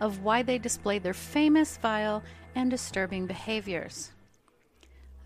of 0.00 0.22
why 0.22 0.42
they 0.42 0.58
display 0.58 0.98
their 0.98 1.14
famous, 1.14 1.76
vile, 1.76 2.22
and 2.54 2.70
disturbing 2.70 3.26
behaviors. 3.26 4.12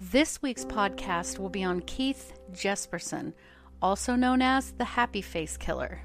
This 0.00 0.40
week's 0.40 0.64
podcast 0.64 1.38
will 1.38 1.50
be 1.50 1.62
on 1.62 1.80
Keith 1.80 2.32
Jesperson, 2.52 3.34
also 3.82 4.14
known 4.16 4.42
as 4.42 4.72
the 4.72 4.84
Happy 4.84 5.22
Face 5.22 5.56
Killer. 5.56 6.00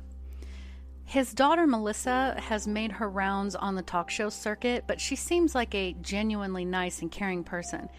His 1.05 1.33
daughter 1.33 1.67
Melissa 1.67 2.35
has 2.39 2.67
made 2.67 2.91
her 2.93 3.09
rounds 3.09 3.55
on 3.55 3.75
the 3.75 3.83
talk 3.83 4.09
show 4.09 4.29
circuit, 4.29 4.85
but 4.87 4.99
she 4.99 5.15
seems 5.15 5.53
like 5.53 5.73
a 5.75 5.95
genuinely 6.01 6.65
nice 6.65 7.01
and 7.01 7.11
caring 7.11 7.43
person, 7.43 7.89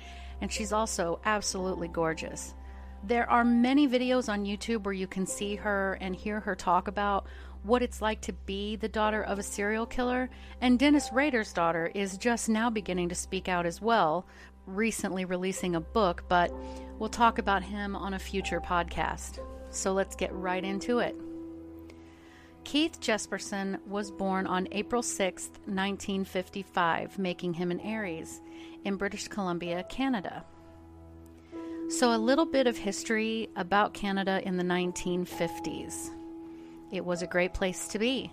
and 0.41 0.53
she's 0.53 0.73
also 0.73 1.21
absolutely 1.25 1.89
gorgeous. 1.89 2.55
There 3.05 3.31
are 3.31 3.45
many 3.45 3.87
videos 3.87 4.29
on 4.29 4.45
YouTube 4.45 4.83
where 4.85 4.93
you 4.93 5.07
can 5.07 5.27
see 5.27 5.55
her 5.55 5.97
and 6.01 6.17
hear 6.17 6.41
her 6.41 6.57
talk 6.57 6.89
about 6.89 7.27
what 7.67 7.83
it's 7.83 8.01
like 8.01 8.21
to 8.23 8.33
be 8.33 8.77
the 8.77 8.89
daughter 8.89 9.23
of 9.23 9.39
a 9.39 9.43
serial 9.43 9.87
killer, 9.87 10.31
and 10.61 10.79
Dennis 10.79 11.11
Rader's 11.13 11.53
daughter 11.53 11.91
is 11.95 12.17
just 12.17 12.49
now 12.49 12.71
beginning 12.71 13.09
to 13.09 13.15
speak 13.15 13.49
out 13.49 13.67
as 13.67 13.83
well, 13.83 14.27
recently 14.67 15.25
releasing 15.25 15.75
a 15.75 15.81
book, 15.81 16.25
but 16.29 16.53
we'll 16.99 17.09
talk 17.09 17.39
about 17.39 17.63
him 17.63 17.97
on 17.97 18.15
a 18.15 18.19
future 18.19 18.61
podcast. 18.61 19.39
So 19.71 19.93
let's 19.93 20.17
get 20.17 20.33
right 20.33 20.65
into 20.65 21.01
it. 21.01 21.17
Keith 22.65 23.01
Jesperson 23.01 23.81
was 23.87 24.11
born 24.11 24.47
on 24.47 24.67
April 24.73 25.03
6, 25.03 25.47
1955, 25.67 27.19
making 27.19 27.55
him 27.55 27.71
an 27.71 27.79
Aries 27.81 28.41
in 28.85 28.97
British 28.97 29.29
Columbia, 29.29 29.85
Canada. 29.85 30.45
So, 31.89 32.13
a 32.13 32.19
little 32.19 32.45
bit 32.45 32.67
of 32.67 32.77
history 32.77 33.49
about 33.55 33.95
Canada 33.95 34.43
in 34.45 34.57
the 34.57 34.65
1950s. 34.65 36.16
It 36.91 37.05
was 37.05 37.23
a 37.23 37.27
great 37.27 37.55
place 37.55 37.89
to 37.89 37.99
be. 37.99 38.33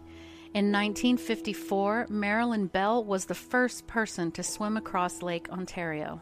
In 0.54 0.72
1954, 0.72 2.08
Marilyn 2.10 2.68
Bell 2.68 3.04
was 3.04 3.26
the 3.26 3.34
first 3.34 3.88
person 3.88 4.32
to 4.34 4.44
swim 4.44 4.78
across 4.78 5.24
Lake 5.24 5.50
Ontario. 5.50 6.22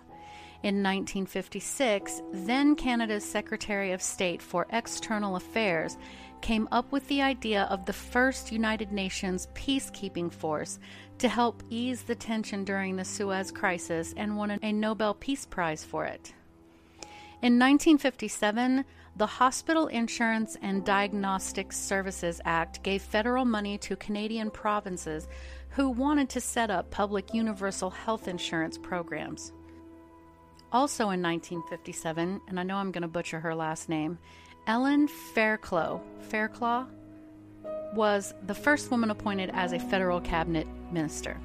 In 0.63 0.83
1956, 0.83 2.21
then 2.31 2.75
Canada's 2.75 3.25
Secretary 3.25 3.91
of 3.91 4.01
State 4.01 4.41
for 4.41 4.67
External 4.69 5.35
Affairs 5.35 5.97
came 6.41 6.69
up 6.71 6.91
with 6.91 7.07
the 7.07 7.21
idea 7.21 7.63
of 7.63 7.85
the 7.85 7.93
first 7.93 8.51
United 8.51 8.91
Nations 8.91 9.47
peacekeeping 9.53 10.31
force 10.31 10.79
to 11.17 11.27
help 11.27 11.63
ease 11.69 12.03
the 12.03 12.15
tension 12.15 12.63
during 12.63 12.95
the 12.95 13.05
Suez 13.05 13.51
Crisis 13.51 14.13
and 14.15 14.37
won 14.37 14.57
a 14.61 14.71
Nobel 14.71 15.13
Peace 15.13 15.45
Prize 15.45 15.83
for 15.83 16.05
it. 16.05 16.33
In 17.41 17.57
1957, 17.57 18.85
the 19.17 19.25
Hospital 19.25 19.87
Insurance 19.87 20.57
and 20.61 20.85
Diagnostic 20.85 21.73
Services 21.73 22.39
Act 22.45 22.81
gave 22.81 23.01
federal 23.01 23.45
money 23.45 23.77
to 23.79 23.95
Canadian 23.95 24.49
provinces 24.49 25.27
who 25.69 25.89
wanted 25.89 26.29
to 26.29 26.41
set 26.41 26.71
up 26.71 26.89
public 26.91 27.33
universal 27.33 27.89
health 27.89 28.27
insurance 28.27 28.77
programs. 28.77 29.51
Also 30.71 31.09
in 31.09 31.21
1957, 31.21 32.41
and 32.47 32.59
I 32.59 32.63
know 32.63 32.77
I'm 32.77 32.91
going 32.91 33.01
to 33.01 33.07
butcher 33.07 33.39
her 33.39 33.53
last 33.53 33.89
name, 33.89 34.17
Ellen 34.67 35.07
Fairclough, 35.07 36.01
Fairclough 36.29 36.87
was 37.93 38.33
the 38.47 38.55
first 38.55 38.89
woman 38.91 39.11
appointed 39.11 39.49
as 39.53 39.73
a 39.73 39.79
federal 39.79 40.21
cabinet 40.21 40.67
minister. 40.91 41.37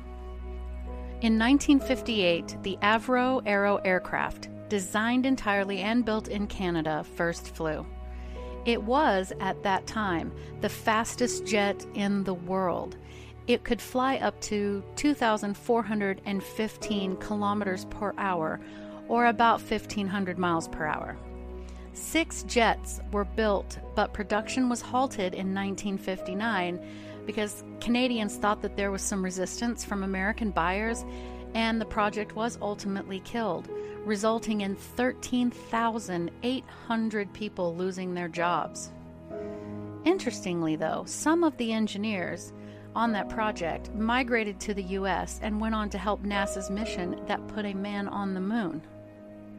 In 1.23 1.39
1958, 1.39 2.59
the 2.63 2.77
Avro 2.83 3.43
Arrow 3.47 3.79
aircraft, 3.79 4.49
designed 4.69 5.27
entirely 5.27 5.81
and 5.81 6.05
built 6.05 6.29
in 6.29 6.47
Canada, 6.47 7.05
first 7.17 7.55
flew. 7.55 7.87
It 8.65 8.83
was, 8.83 9.33
at 9.41 9.63
that 9.63 9.87
time, 9.87 10.33
the 10.61 10.69
fastest 10.69 11.47
jet 11.47 11.87
in 11.95 12.25
the 12.25 12.35
world. 12.35 12.97
It 13.47 13.63
could 13.63 13.81
fly 13.81 14.17
up 14.17 14.41
to 14.43 14.83
2,415 14.97 17.17
kilometers 17.17 17.85
per 17.85 18.13
hour, 18.19 18.61
or 19.09 19.27
about 19.27 19.61
1,500 19.61 20.37
miles 20.37 20.67
per 20.67 20.85
hour. 20.85 21.17
Six 21.93 22.43
jets 22.43 23.01
were 23.13 23.25
built, 23.25 23.79
but 23.95 24.13
production 24.13 24.69
was 24.69 24.83
halted 24.83 25.33
in 25.33 25.55
1959 25.55 26.81
because 27.25 27.63
Canadians 27.81 28.37
thought 28.37 28.63
that 28.63 28.77
there 28.77 28.91
was 28.91 29.03
some 29.03 29.25
resistance 29.25 29.85
from 29.85 30.03
American 30.03 30.51
buyers, 30.51 31.05
and 31.55 31.81
the 31.81 31.87
project 31.87 32.35
was 32.35 32.59
ultimately 32.61 33.21
killed, 33.21 33.69
resulting 34.07 34.63
in 34.63 34.77
13,800 34.77 37.33
people 37.35 37.77
losing 37.77 38.15
their 38.15 38.29
jobs. 38.29 38.93
Interestingly, 40.05 40.77
though, 40.77 41.03
some 41.07 41.43
of 41.43 41.57
the 41.57 41.73
engineers 41.73 42.53
on 42.95 43.11
that 43.13 43.29
project 43.29 43.93
migrated 43.95 44.61
to 44.61 44.73
the 44.73 44.85
U.S. 44.85 45.41
and 45.43 45.61
went 45.61 45.75
on 45.75 45.91
to 45.91 45.99
help 45.99 46.23
NASA's 46.23 46.71
mission 46.71 47.21
that 47.27 47.49
put 47.49 47.67
a 47.67 47.75
man 47.75 48.07
on 48.09 48.33
the 48.33 48.41
moon. 48.41 48.81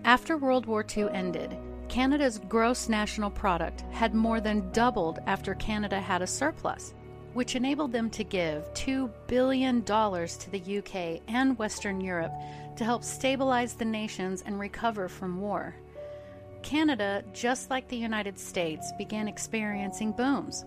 After 0.06 0.38
World 0.38 0.66
War 0.66 0.85
II 0.96 1.09
ended, 1.12 1.58
Canada's 1.90 2.40
gross 2.47 2.88
national 2.88 3.29
product 3.29 3.81
had 3.91 4.16
more 4.16 4.40
than 4.40 4.72
doubled 4.72 5.19
after 5.28 5.56
Canada 5.56 6.00
had 6.00 6.22
a 6.22 6.28
surplus, 6.28 6.94
which 7.38 7.56
enabled 7.56 7.92
them 7.92 8.09
to 8.09 8.24
give 8.24 8.64
$2 8.74 9.12
billion 9.28 9.84
to 9.84 10.50
the 10.50 10.78
UK 10.80 11.22
and 11.28 11.56
Western 11.59 12.02
Europe 12.02 12.34
to 12.75 12.84
help 12.84 13.03
stabilize 13.03 13.75
the 13.75 13.86
nations 13.86 14.42
and 14.48 14.59
recover 14.59 15.08
from 15.08 15.40
war. 15.40 15.76
Canada, 16.64 17.24
just 17.34 17.70
like 17.70 17.88
the 17.90 17.96
United 17.96 18.40
States, 18.40 18.92
began 18.97 19.28
experiencing 19.28 20.12
booms. 20.14 20.66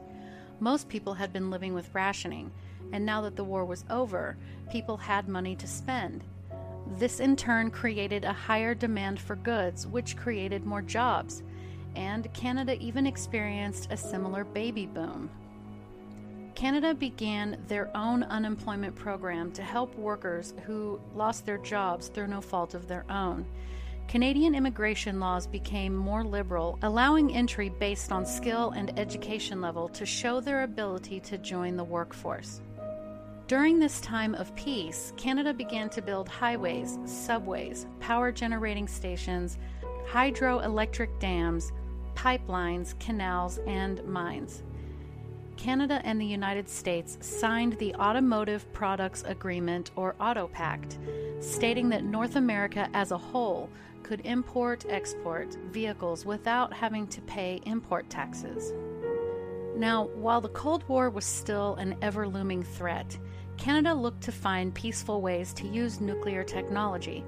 Most 0.60 0.88
people 0.88 1.12
had 1.12 1.32
been 1.32 1.50
living 1.50 1.74
with 1.74 1.92
rationing, 1.92 2.52
and 2.92 3.04
now 3.04 3.20
that 3.22 3.34
the 3.34 3.42
war 3.42 3.64
was 3.64 3.84
over, 3.90 4.36
people 4.70 4.96
had 4.96 5.28
money 5.28 5.56
to 5.56 5.66
spend. 5.66 6.22
This 6.98 7.18
in 7.18 7.34
turn 7.34 7.72
created 7.72 8.24
a 8.24 8.32
higher 8.32 8.76
demand 8.76 9.18
for 9.18 9.34
goods, 9.34 9.88
which 9.88 10.16
created 10.16 10.64
more 10.64 10.82
jobs, 10.82 11.42
and 11.96 12.32
Canada 12.32 12.76
even 12.78 13.08
experienced 13.08 13.88
a 13.90 13.96
similar 13.96 14.44
baby 14.44 14.86
boom. 14.86 15.30
Canada 16.60 16.92
began 16.92 17.56
their 17.68 17.90
own 17.96 18.22
unemployment 18.24 18.94
program 18.94 19.50
to 19.50 19.62
help 19.62 19.96
workers 19.96 20.52
who 20.66 21.00
lost 21.14 21.46
their 21.46 21.56
jobs 21.56 22.08
through 22.08 22.26
no 22.26 22.42
fault 22.42 22.74
of 22.74 22.86
their 22.86 23.10
own. 23.10 23.46
Canadian 24.08 24.54
immigration 24.54 25.18
laws 25.18 25.46
became 25.46 25.96
more 25.96 26.22
liberal, 26.22 26.78
allowing 26.82 27.34
entry 27.34 27.70
based 27.70 28.12
on 28.12 28.26
skill 28.26 28.72
and 28.76 28.98
education 28.98 29.62
level 29.62 29.88
to 29.88 30.04
show 30.04 30.38
their 30.38 30.64
ability 30.64 31.18
to 31.20 31.38
join 31.38 31.78
the 31.78 31.82
workforce. 31.82 32.60
During 33.46 33.78
this 33.78 33.98
time 34.02 34.34
of 34.34 34.54
peace, 34.54 35.14
Canada 35.16 35.54
began 35.54 35.88
to 35.88 36.02
build 36.02 36.28
highways, 36.28 36.98
subways, 37.06 37.86
power 38.00 38.30
generating 38.30 38.86
stations, 38.86 39.56
hydroelectric 40.06 41.18
dams, 41.20 41.72
pipelines, 42.14 42.98
canals, 42.98 43.60
and 43.66 44.04
mines. 44.04 44.62
Canada 45.60 46.00
and 46.04 46.18
the 46.18 46.24
United 46.24 46.66
States 46.66 47.18
signed 47.20 47.74
the 47.74 47.94
Automotive 47.96 48.72
Products 48.72 49.22
Agreement, 49.26 49.90
or 49.94 50.16
Auto 50.18 50.48
Pact, 50.48 50.98
stating 51.40 51.90
that 51.90 52.02
North 52.02 52.36
America 52.36 52.88
as 52.94 53.10
a 53.10 53.18
whole 53.18 53.68
could 54.02 54.22
import 54.24 54.86
export 54.88 55.54
vehicles 55.70 56.24
without 56.24 56.72
having 56.72 57.06
to 57.08 57.20
pay 57.22 57.60
import 57.66 58.08
taxes. 58.08 58.72
Now, 59.76 60.06
while 60.14 60.40
the 60.40 60.48
Cold 60.48 60.82
War 60.88 61.10
was 61.10 61.26
still 61.26 61.74
an 61.74 61.94
ever 62.00 62.26
looming 62.26 62.62
threat, 62.62 63.18
Canada 63.58 63.92
looked 63.92 64.22
to 64.22 64.32
find 64.32 64.74
peaceful 64.74 65.20
ways 65.20 65.52
to 65.52 65.68
use 65.68 66.00
nuclear 66.00 66.42
technology. 66.42 67.22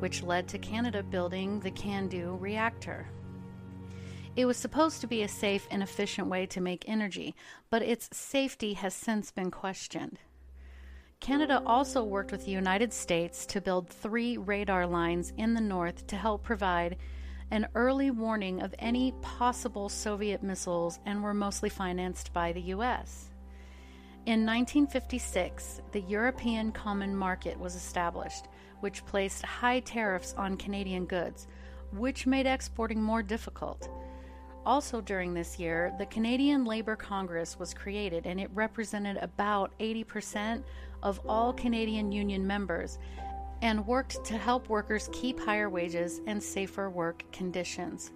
which 0.00 0.22
led 0.22 0.48
to 0.48 0.58
Canada 0.58 1.02
building 1.02 1.60
the 1.60 1.70
CANDU 1.70 2.40
reactor. 2.40 3.06
It 4.36 4.44
was 4.44 4.56
supposed 4.56 5.00
to 5.00 5.08
be 5.08 5.22
a 5.22 5.28
safe 5.28 5.66
and 5.70 5.82
efficient 5.82 6.28
way 6.28 6.46
to 6.46 6.60
make 6.60 6.88
energy, 6.88 7.34
but 7.68 7.82
its 7.82 8.08
safety 8.16 8.74
has 8.74 8.94
since 8.94 9.30
been 9.32 9.50
questioned. 9.50 10.18
Canada 11.18 11.62
also 11.66 12.02
worked 12.02 12.32
with 12.32 12.44
the 12.44 12.52
United 12.52 12.92
States 12.92 13.44
to 13.46 13.60
build 13.60 13.88
three 13.88 14.38
radar 14.38 14.86
lines 14.86 15.32
in 15.36 15.52
the 15.52 15.60
north 15.60 16.06
to 16.06 16.16
help 16.16 16.42
provide 16.44 16.96
an 17.50 17.66
early 17.74 18.10
warning 18.10 18.62
of 18.62 18.74
any 18.78 19.12
possible 19.20 19.88
Soviet 19.88 20.42
missiles 20.42 21.00
and 21.04 21.22
were 21.22 21.34
mostly 21.34 21.68
financed 21.68 22.32
by 22.32 22.52
the 22.52 22.62
U.S. 22.62 23.30
In 24.26 24.46
1956, 24.46 25.80
the 25.90 26.02
European 26.02 26.70
Common 26.70 27.14
Market 27.14 27.58
was 27.58 27.74
established, 27.74 28.46
which 28.78 29.04
placed 29.06 29.44
high 29.44 29.80
tariffs 29.80 30.34
on 30.38 30.56
Canadian 30.56 31.04
goods, 31.04 31.48
which 31.92 32.26
made 32.26 32.46
exporting 32.46 33.02
more 33.02 33.22
difficult. 33.22 33.88
Also, 34.66 35.00
during 35.00 35.32
this 35.32 35.58
year, 35.58 35.92
the 35.98 36.06
Canadian 36.06 36.64
Labour 36.64 36.94
Congress 36.94 37.58
was 37.58 37.72
created 37.72 38.26
and 38.26 38.38
it 38.38 38.50
represented 38.52 39.16
about 39.16 39.72
80% 39.78 40.62
of 41.02 41.20
all 41.26 41.52
Canadian 41.52 42.12
Union 42.12 42.46
members 42.46 42.98
and 43.62 43.86
worked 43.86 44.22
to 44.24 44.36
help 44.36 44.68
workers 44.68 45.08
keep 45.12 45.40
higher 45.40 45.68
wages 45.68 46.20
and 46.26 46.42
safer 46.42 46.90
work 46.90 47.24
conditions. 47.32 48.12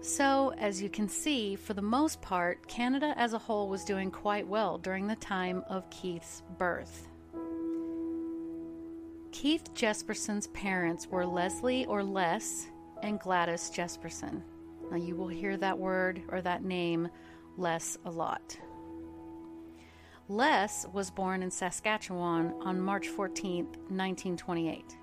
So, 0.00 0.52
as 0.58 0.82
you 0.82 0.90
can 0.90 1.08
see, 1.08 1.56
for 1.56 1.72
the 1.72 1.80
most 1.82 2.20
part, 2.20 2.66
Canada 2.68 3.14
as 3.16 3.32
a 3.32 3.38
whole 3.38 3.68
was 3.68 3.84
doing 3.84 4.10
quite 4.10 4.46
well 4.46 4.76
during 4.76 5.06
the 5.06 5.16
time 5.16 5.64
of 5.68 5.88
Keith's 5.88 6.42
birth. 6.58 7.08
Keith 9.32 9.72
Jesperson's 9.74 10.46
parents 10.48 11.08
were 11.08 11.24
Leslie 11.24 11.86
or 11.86 12.04
Les 12.04 12.66
and 13.02 13.18
Gladys 13.18 13.70
Jesperson. 13.74 14.42
Now, 14.90 14.96
you 14.96 15.16
will 15.16 15.28
hear 15.28 15.56
that 15.56 15.78
word 15.78 16.22
or 16.28 16.40
that 16.42 16.64
name 16.64 17.08
less 17.56 17.98
a 18.04 18.10
lot. 18.10 18.58
Les 20.28 20.86
was 20.92 21.10
born 21.10 21.42
in 21.42 21.50
Saskatchewan 21.50 22.54
on 22.62 22.80
March 22.80 23.08
14, 23.08 23.64
1928. 23.64 24.96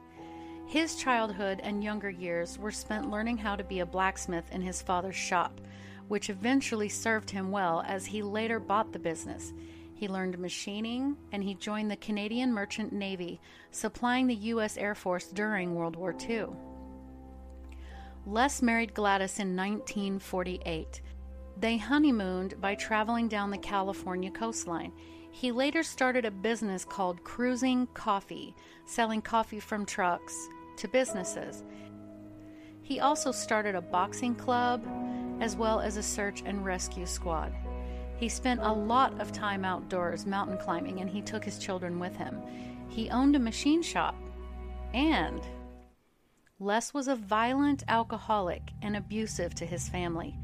His 0.65 0.95
childhood 0.95 1.59
and 1.63 1.83
younger 1.83 2.09
years 2.09 2.57
were 2.57 2.71
spent 2.71 3.11
learning 3.11 3.37
how 3.37 3.55
to 3.55 3.63
be 3.63 3.81
a 3.81 3.85
blacksmith 3.85 4.49
in 4.51 4.61
his 4.61 4.81
father's 4.81 5.15
shop, 5.15 5.61
which 6.07 6.29
eventually 6.29 6.89
served 6.89 7.29
him 7.29 7.51
well 7.51 7.83
as 7.85 8.05
he 8.05 8.23
later 8.23 8.59
bought 8.59 8.93
the 8.93 8.99
business. 8.99 9.53
He 9.93 10.07
learned 10.07 10.39
machining 10.39 11.17
and 11.31 11.43
he 11.43 11.53
joined 11.53 11.91
the 11.91 11.97
Canadian 11.97 12.51
Merchant 12.51 12.91
Navy, 12.91 13.39
supplying 13.69 14.25
the 14.25 14.33
U.S. 14.35 14.75
Air 14.75 14.95
Force 14.95 15.27
during 15.27 15.75
World 15.75 15.95
War 15.95 16.15
II. 16.19 16.47
Les 18.25 18.61
married 18.61 18.93
Gladys 18.93 19.39
in 19.39 19.55
1948 19.55 21.01
they 21.61 21.77
honeymooned 21.77 22.59
by 22.59 22.73
traveling 22.73 23.27
down 23.27 23.51
the 23.51 23.57
California 23.57 24.31
coastline. 24.31 24.91
He 25.31 25.51
later 25.51 25.83
started 25.83 26.25
a 26.25 26.31
business 26.31 26.83
called 26.83 27.23
Cruising 27.23 27.87
Coffee, 27.93 28.55
selling 28.87 29.21
coffee 29.21 29.59
from 29.59 29.85
trucks 29.85 30.35
to 30.77 30.87
businesses. 30.87 31.63
He 32.81 32.99
also 32.99 33.31
started 33.31 33.75
a 33.75 33.81
boxing 33.81 34.33
club 34.33 34.83
as 35.39 35.55
well 35.55 35.79
as 35.79 35.97
a 35.97 36.03
search 36.03 36.41
and 36.45 36.65
rescue 36.65 37.05
squad. 37.05 37.53
He 38.17 38.27
spent 38.27 38.61
a 38.61 38.71
lot 38.71 39.19
of 39.21 39.31
time 39.31 39.63
outdoors 39.63 40.25
mountain 40.25 40.57
climbing 40.57 40.99
and 40.99 41.09
he 41.09 41.21
took 41.21 41.45
his 41.45 41.59
children 41.59 41.99
with 41.99 42.15
him. 42.15 42.41
He 42.89 43.09
owned 43.11 43.35
a 43.35 43.39
machine 43.39 43.83
shop 43.83 44.15
and 44.93 45.41
Les 46.61 46.93
was 46.93 47.07
a 47.07 47.15
violent 47.15 47.83
alcoholic 47.87 48.73
and 48.83 48.95
abusive 48.95 49.55
to 49.55 49.65
his 49.65 49.89
family. 49.89 50.37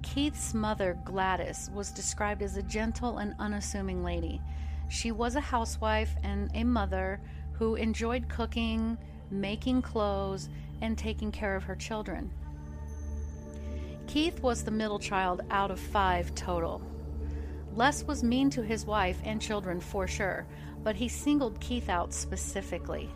Keith's 0.00 0.54
mother, 0.54 0.96
Gladys, 1.04 1.70
was 1.74 1.90
described 1.90 2.40
as 2.40 2.56
a 2.56 2.62
gentle 2.62 3.18
and 3.18 3.34
unassuming 3.40 4.04
lady. 4.04 4.40
She 4.88 5.10
was 5.10 5.34
a 5.34 5.40
housewife 5.40 6.14
and 6.22 6.52
a 6.54 6.62
mother 6.62 7.20
who 7.54 7.74
enjoyed 7.74 8.28
cooking, 8.28 8.96
making 9.32 9.82
clothes, 9.82 10.50
and 10.82 10.96
taking 10.96 11.32
care 11.32 11.56
of 11.56 11.64
her 11.64 11.74
children. 11.74 12.30
Keith 14.06 14.40
was 14.42 14.62
the 14.62 14.70
middle 14.70 15.00
child 15.00 15.40
out 15.50 15.72
of 15.72 15.80
five 15.80 16.32
total. 16.36 16.80
Les 17.74 18.04
was 18.04 18.22
mean 18.22 18.50
to 18.50 18.62
his 18.62 18.86
wife 18.86 19.18
and 19.24 19.42
children 19.42 19.80
for 19.80 20.06
sure, 20.06 20.46
but 20.84 20.94
he 20.94 21.08
singled 21.08 21.58
Keith 21.58 21.88
out 21.88 22.14
specifically. 22.14 23.10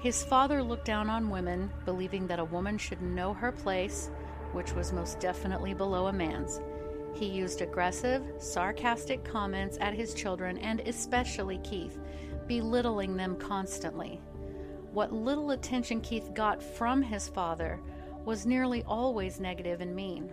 His 0.00 0.22
father 0.22 0.62
looked 0.62 0.84
down 0.84 1.10
on 1.10 1.30
women, 1.30 1.70
believing 1.84 2.26
that 2.26 2.38
a 2.38 2.44
woman 2.44 2.78
should 2.78 3.02
know 3.02 3.32
her 3.32 3.50
place, 3.50 4.10
which 4.52 4.72
was 4.72 4.92
most 4.92 5.20
definitely 5.20 5.74
below 5.74 6.06
a 6.06 6.12
man's. 6.12 6.60
He 7.14 7.26
used 7.26 7.62
aggressive, 7.62 8.22
sarcastic 8.38 9.24
comments 9.24 9.78
at 9.80 9.94
his 9.94 10.12
children 10.12 10.58
and 10.58 10.80
especially 10.80 11.58
Keith, 11.58 11.98
belittling 12.46 13.16
them 13.16 13.36
constantly. 13.36 14.20
What 14.92 15.12
little 15.12 15.50
attention 15.52 16.00
Keith 16.02 16.32
got 16.34 16.62
from 16.62 17.02
his 17.02 17.28
father 17.28 17.80
was 18.24 18.46
nearly 18.46 18.82
always 18.84 19.40
negative 19.40 19.80
and 19.80 19.94
mean. 19.94 20.30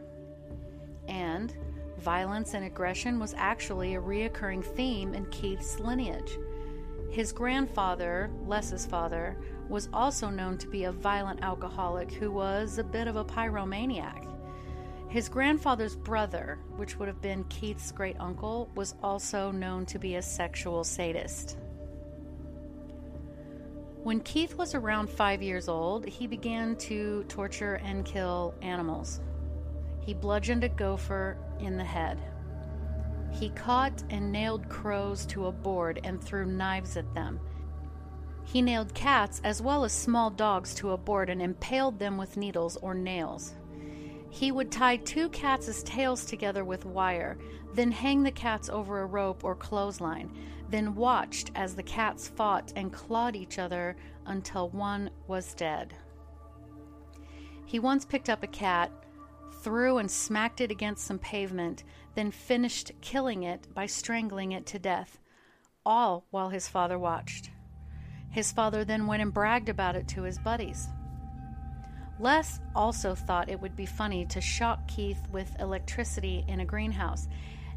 And 1.07 1.55
violence 1.99 2.53
and 2.53 2.65
aggression 2.65 3.19
was 3.19 3.33
actually 3.37 3.95
a 3.95 4.01
reoccurring 4.01 4.63
theme 4.63 5.13
in 5.13 5.25
Keith's 5.27 5.79
lineage. 5.79 6.37
His 7.09 7.31
grandfather, 7.31 8.31
Les's 8.45 8.85
father, 8.85 9.37
was 9.69 9.89
also 9.93 10.29
known 10.29 10.57
to 10.57 10.67
be 10.67 10.83
a 10.83 10.91
violent 10.91 11.41
alcoholic 11.41 12.11
who 12.11 12.31
was 12.31 12.77
a 12.77 12.83
bit 12.83 13.07
of 13.07 13.15
a 13.15 13.25
pyromaniac. 13.25 14.27
His 15.09 15.29
grandfather's 15.29 15.95
brother, 15.95 16.59
which 16.75 16.97
would 16.97 17.07
have 17.07 17.21
been 17.21 17.43
Keith's 17.45 17.91
great 17.91 18.15
uncle, 18.19 18.69
was 18.75 18.95
also 19.03 19.51
known 19.51 19.85
to 19.87 19.99
be 19.99 20.15
a 20.15 20.21
sexual 20.21 20.83
sadist. 20.83 21.57
When 24.03 24.19
Keith 24.19 24.55
was 24.57 24.75
around 24.75 25.09
five 25.09 25.41
years 25.41 25.69
old, 25.69 26.05
he 26.05 26.27
began 26.27 26.75
to 26.77 27.23
torture 27.29 27.75
and 27.75 28.03
kill 28.03 28.53
animals. 28.61 29.21
He 30.01 30.13
bludgeoned 30.13 30.65
a 30.65 30.69
gopher 30.69 31.37
in 31.59 31.77
the 31.77 31.85
head. 31.85 32.19
He 33.31 33.49
caught 33.51 34.03
and 34.09 34.31
nailed 34.31 34.67
crows 34.67 35.25
to 35.27 35.47
a 35.47 35.51
board 35.51 36.01
and 36.03 36.21
threw 36.21 36.45
knives 36.45 36.97
at 36.97 37.13
them. 37.13 37.39
He 38.45 38.61
nailed 38.61 38.93
cats 38.93 39.41
as 39.43 39.61
well 39.61 39.83
as 39.83 39.91
small 39.91 40.29
dogs 40.29 40.75
to 40.75 40.91
a 40.91 40.97
board 40.97 41.29
and 41.29 41.41
impaled 41.41 41.99
them 41.99 42.17
with 42.17 42.37
needles 42.37 42.77
or 42.77 42.93
nails. 42.93 43.53
He 44.29 44.51
would 44.51 44.71
tie 44.71 44.97
two 44.97 45.29
cats' 45.29 45.83
tails 45.83 46.25
together 46.25 46.65
with 46.65 46.85
wire, 46.85 47.37
then 47.73 47.91
hang 47.91 48.23
the 48.23 48.31
cats 48.31 48.69
over 48.69 49.01
a 49.01 49.05
rope 49.05 49.43
or 49.43 49.55
clothesline, 49.55 50.31
then 50.69 50.95
watched 50.95 51.51
as 51.53 51.75
the 51.75 51.83
cats 51.83 52.27
fought 52.27 52.73
and 52.75 52.91
clawed 52.91 53.35
each 53.35 53.59
other 53.59 53.95
until 54.25 54.69
one 54.69 55.09
was 55.27 55.53
dead. 55.53 55.93
He 57.65 57.79
once 57.79 58.05
picked 58.05 58.29
up 58.29 58.43
a 58.43 58.47
cat, 58.47 58.91
threw 59.61 59.97
and 59.97 60.09
smacked 60.09 60.61
it 60.61 60.71
against 60.71 61.05
some 61.05 61.19
pavement, 61.19 61.83
then 62.15 62.31
finished 62.31 62.91
killing 63.01 63.43
it 63.43 63.67
by 63.73 63.85
strangling 63.85 64.51
it 64.51 64.65
to 64.67 64.79
death, 64.79 65.19
all 65.85 66.25
while 66.31 66.49
his 66.49 66.67
father 66.67 66.99
watched. 66.99 67.51
His 68.33 68.51
father 68.51 68.83
then 68.83 69.05
went 69.05 69.21
and 69.21 69.31
bragged 69.31 69.69
about 69.69 69.95
it 69.95 70.07
to 70.09 70.23
his 70.23 70.39
buddies. 70.39 70.89
Les 72.19 72.59
also 72.75 73.13
thought 73.13 73.47
it 73.47 73.61
would 73.61 73.75
be 73.75 73.85
funny 73.85 74.25
to 74.25 74.41
shock 74.41 74.87
Keith 74.87 75.21
with 75.31 75.55
electricity 75.59 76.43
in 76.47 76.59
a 76.59 76.65
greenhouse. 76.65 77.27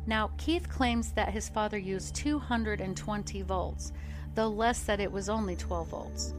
Now, 0.06 0.30
Keith 0.38 0.66
claims 0.68 1.12
that 1.12 1.28
his 1.28 1.50
father 1.50 1.76
used 1.76 2.14
220 2.14 3.42
volts, 3.42 3.92
though 4.34 4.48
Les 4.48 4.78
said 4.78 4.98
it 4.98 5.12
was 5.12 5.28
only 5.28 5.56
12 5.56 5.88
volts. 5.88 6.34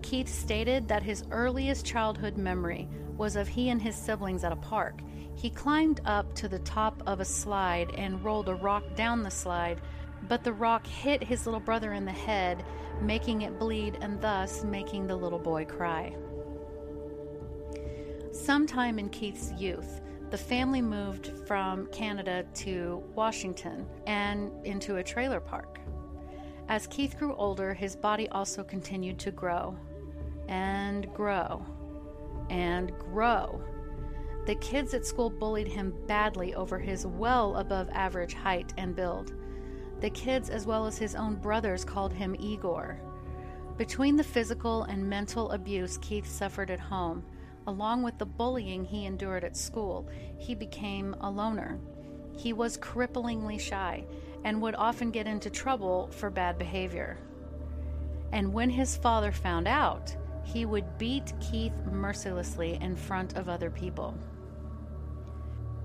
Keith 0.00 0.28
stated 0.28 0.88
that 0.88 1.02
his 1.02 1.24
earliest 1.30 1.84
childhood 1.84 2.38
memory 2.38 2.88
was 3.18 3.36
of 3.36 3.48
he 3.48 3.68
and 3.68 3.82
his 3.82 3.94
siblings 3.94 4.44
at 4.44 4.52
a 4.52 4.56
park. 4.56 5.02
He 5.34 5.50
climbed 5.50 6.00
up 6.06 6.34
to 6.36 6.48
the 6.48 6.58
top 6.60 7.02
of 7.06 7.20
a 7.20 7.24
slide 7.24 7.90
and 7.98 8.24
rolled 8.24 8.48
a 8.48 8.54
rock 8.54 8.82
down 8.96 9.22
the 9.22 9.30
slide 9.30 9.80
but 10.28 10.44
the 10.44 10.52
rock 10.52 10.86
hit 10.86 11.22
his 11.22 11.46
little 11.46 11.60
brother 11.60 11.92
in 11.92 12.04
the 12.04 12.12
head, 12.12 12.64
making 13.00 13.42
it 13.42 13.58
bleed 13.58 13.98
and 14.00 14.20
thus 14.20 14.64
making 14.64 15.06
the 15.06 15.16
little 15.16 15.38
boy 15.38 15.64
cry. 15.64 16.14
Sometime 18.32 18.98
in 18.98 19.08
Keith's 19.08 19.52
youth, 19.58 20.00
the 20.30 20.38
family 20.38 20.80
moved 20.80 21.32
from 21.46 21.86
Canada 21.88 22.44
to 22.54 23.02
Washington 23.14 23.86
and 24.06 24.52
into 24.64 24.96
a 24.96 25.02
trailer 25.02 25.40
park. 25.40 25.80
As 26.68 26.86
Keith 26.86 27.18
grew 27.18 27.34
older, 27.34 27.74
his 27.74 27.96
body 27.96 28.28
also 28.28 28.62
continued 28.62 29.18
to 29.20 29.32
grow 29.32 29.76
and 30.46 31.12
grow 31.12 31.66
and 32.48 32.92
grow. 32.98 33.60
The 34.46 34.54
kids 34.56 34.94
at 34.94 35.04
school 35.04 35.30
bullied 35.30 35.68
him 35.68 35.94
badly 36.06 36.54
over 36.54 36.78
his 36.78 37.06
well 37.06 37.56
above 37.56 37.88
average 37.90 38.34
height 38.34 38.72
and 38.76 38.94
build. 38.94 39.34
The 40.00 40.10
kids, 40.10 40.48
as 40.48 40.66
well 40.66 40.86
as 40.86 40.96
his 40.96 41.14
own 41.14 41.36
brothers, 41.36 41.84
called 41.84 42.12
him 42.12 42.34
Igor. 42.38 43.00
Between 43.76 44.16
the 44.16 44.24
physical 44.24 44.84
and 44.84 45.08
mental 45.08 45.50
abuse 45.52 45.98
Keith 45.98 46.26
suffered 46.26 46.70
at 46.70 46.80
home, 46.80 47.24
along 47.66 48.02
with 48.02 48.18
the 48.18 48.26
bullying 48.26 48.84
he 48.84 49.04
endured 49.04 49.44
at 49.44 49.56
school, 49.56 50.08
he 50.38 50.54
became 50.54 51.14
a 51.20 51.30
loner. 51.30 51.78
He 52.36 52.52
was 52.52 52.78
cripplingly 52.78 53.60
shy 53.60 54.04
and 54.44 54.62
would 54.62 54.74
often 54.74 55.10
get 55.10 55.26
into 55.26 55.50
trouble 55.50 56.08
for 56.12 56.30
bad 56.30 56.58
behavior. 56.58 57.18
And 58.32 58.52
when 58.52 58.70
his 58.70 58.96
father 58.96 59.32
found 59.32 59.68
out, 59.68 60.16
he 60.44 60.64
would 60.64 60.98
beat 60.98 61.32
Keith 61.40 61.74
mercilessly 61.90 62.78
in 62.80 62.96
front 62.96 63.36
of 63.36 63.48
other 63.48 63.70
people. 63.70 64.14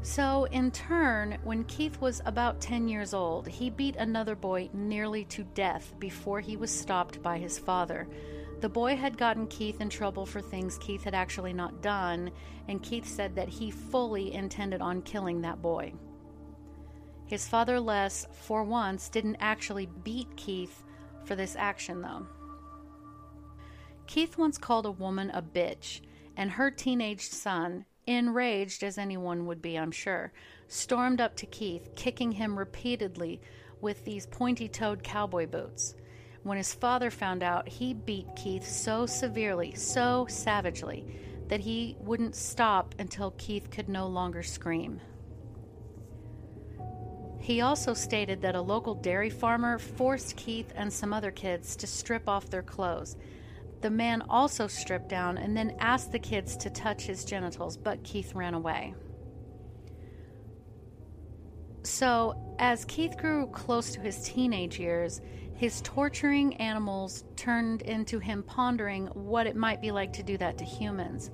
So, 0.06 0.44
in 0.52 0.70
turn, 0.70 1.40
when 1.44 1.64
Keith 1.64 2.00
was 2.00 2.22
about 2.28 2.62
10 2.62 2.88
years 2.88 3.12
old, 3.12 3.48
he 3.48 3.72
beat 3.72 3.96
another 3.96 4.36
boy 4.36 4.70
nearly 4.72 5.26
to 5.26 5.44
death 5.44 5.96
before 5.98 6.40
he 6.40 6.58
was 6.58 6.70
stopped 6.70 7.24
by 7.24 7.40
his 7.40 7.58
father. 7.58 8.08
The 8.62 8.70
boy 8.70 8.96
had 8.98 9.18
gotten 9.18 9.48
Keith 9.48 9.82
in 9.82 9.90
trouble 9.90 10.28
for 10.28 10.42
things 10.42 10.78
Keith 10.78 11.04
had 11.04 11.16
actually 11.16 11.54
not 11.54 11.82
done, 11.82 12.30
and 12.68 12.84
Keith 12.84 13.08
said 13.08 13.36
that 13.36 13.50
he 13.50 13.72
fully 13.72 14.32
intended 14.32 14.80
on 14.80 15.02
killing 15.02 15.42
that 15.42 15.64
boy. 15.64 15.92
His 17.26 17.48
father, 17.48 17.80
Les, 17.80 18.28
for 18.32 18.64
once, 18.64 19.10
didn't 19.10 19.38
actually 19.40 19.88
beat 20.04 20.38
Keith 20.38 20.84
for 21.24 21.36
this 21.36 21.56
action, 21.56 22.04
though. 22.04 22.28
Keith 24.06 24.38
once 24.38 24.60
called 24.60 24.86
a 24.86 24.92
woman 24.92 25.32
a 25.32 25.42
bitch, 25.42 26.02
and 26.38 26.52
her 26.52 26.70
teenage 26.70 27.28
son, 27.28 27.86
enraged 28.08 28.84
as 28.84 28.98
anyone 28.98 29.46
would 29.46 29.62
be, 29.62 29.78
I'm 29.78 29.92
sure, 29.92 30.32
stormed 30.68 31.22
up 31.22 31.36
to 31.38 31.46
Keith, 31.46 31.90
kicking 31.96 32.34
him 32.34 32.58
repeatedly 32.58 33.42
with 33.82 34.06
these 34.06 34.26
pointy 34.26 34.68
toed 34.68 35.04
cowboy 35.04 35.48
boots. 35.48 35.96
When 36.44 36.58
his 36.58 36.74
father 36.74 37.10
found 37.10 37.42
out, 37.42 37.68
he 37.68 37.94
beat 37.94 38.28
Keith 38.36 38.68
so 38.68 39.06
severely, 39.06 39.74
so 39.74 40.28
savagely, 40.30 41.06
that 41.48 41.62
he 41.62 41.98
wouldn't 42.00 42.36
stop 42.36 42.94
until 43.00 43.32
Keith 43.38 43.70
could 43.72 43.90
no 43.90 44.08
longer 44.08 44.44
scream. 44.44 45.02
He 47.40 47.62
also 47.62 47.94
stated 47.94 48.42
that 48.42 48.56
a 48.56 48.62
local 48.62 48.96
dairy 48.96 49.30
farmer 49.30 49.78
forced 49.78 50.36
Keith 50.36 50.74
and 50.76 50.92
some 50.92 51.14
other 51.14 51.30
kids 51.30 51.76
to 51.76 51.88
strip 51.88 52.28
off 52.28 52.50
their 52.50 52.64
clothes. 52.64 53.18
The 53.86 53.92
man 53.92 54.24
also 54.32 54.66
stripped 54.66 55.10
down 55.10 55.38
and 55.38 55.56
then 55.56 55.76
asked 55.78 56.12
the 56.12 56.18
kids 56.18 56.58
to 56.58 56.72
touch 56.72 57.04
his 57.04 57.24
genitals, 57.24 57.78
but 57.78 58.04
Keith 58.04 58.34
ran 58.34 58.56
away. 58.56 58.96
So, 61.84 62.34
as 62.58 62.84
Keith 62.86 63.16
grew 63.16 63.46
close 63.46 63.92
to 63.92 64.00
his 64.00 64.24
teenage 64.24 64.80
years, 64.80 65.22
his 65.54 65.82
torturing 65.82 66.56
animals 66.56 67.26
turned 67.36 67.84
into 67.84 68.18
him 68.18 68.42
pondering 68.42 69.06
what 69.14 69.46
it 69.46 69.56
might 69.56 69.82
be 69.82 69.92
like 69.92 70.14
to 70.14 70.24
do 70.24 70.36
that 70.40 70.58
to 70.58 70.66
humans. 70.66 71.30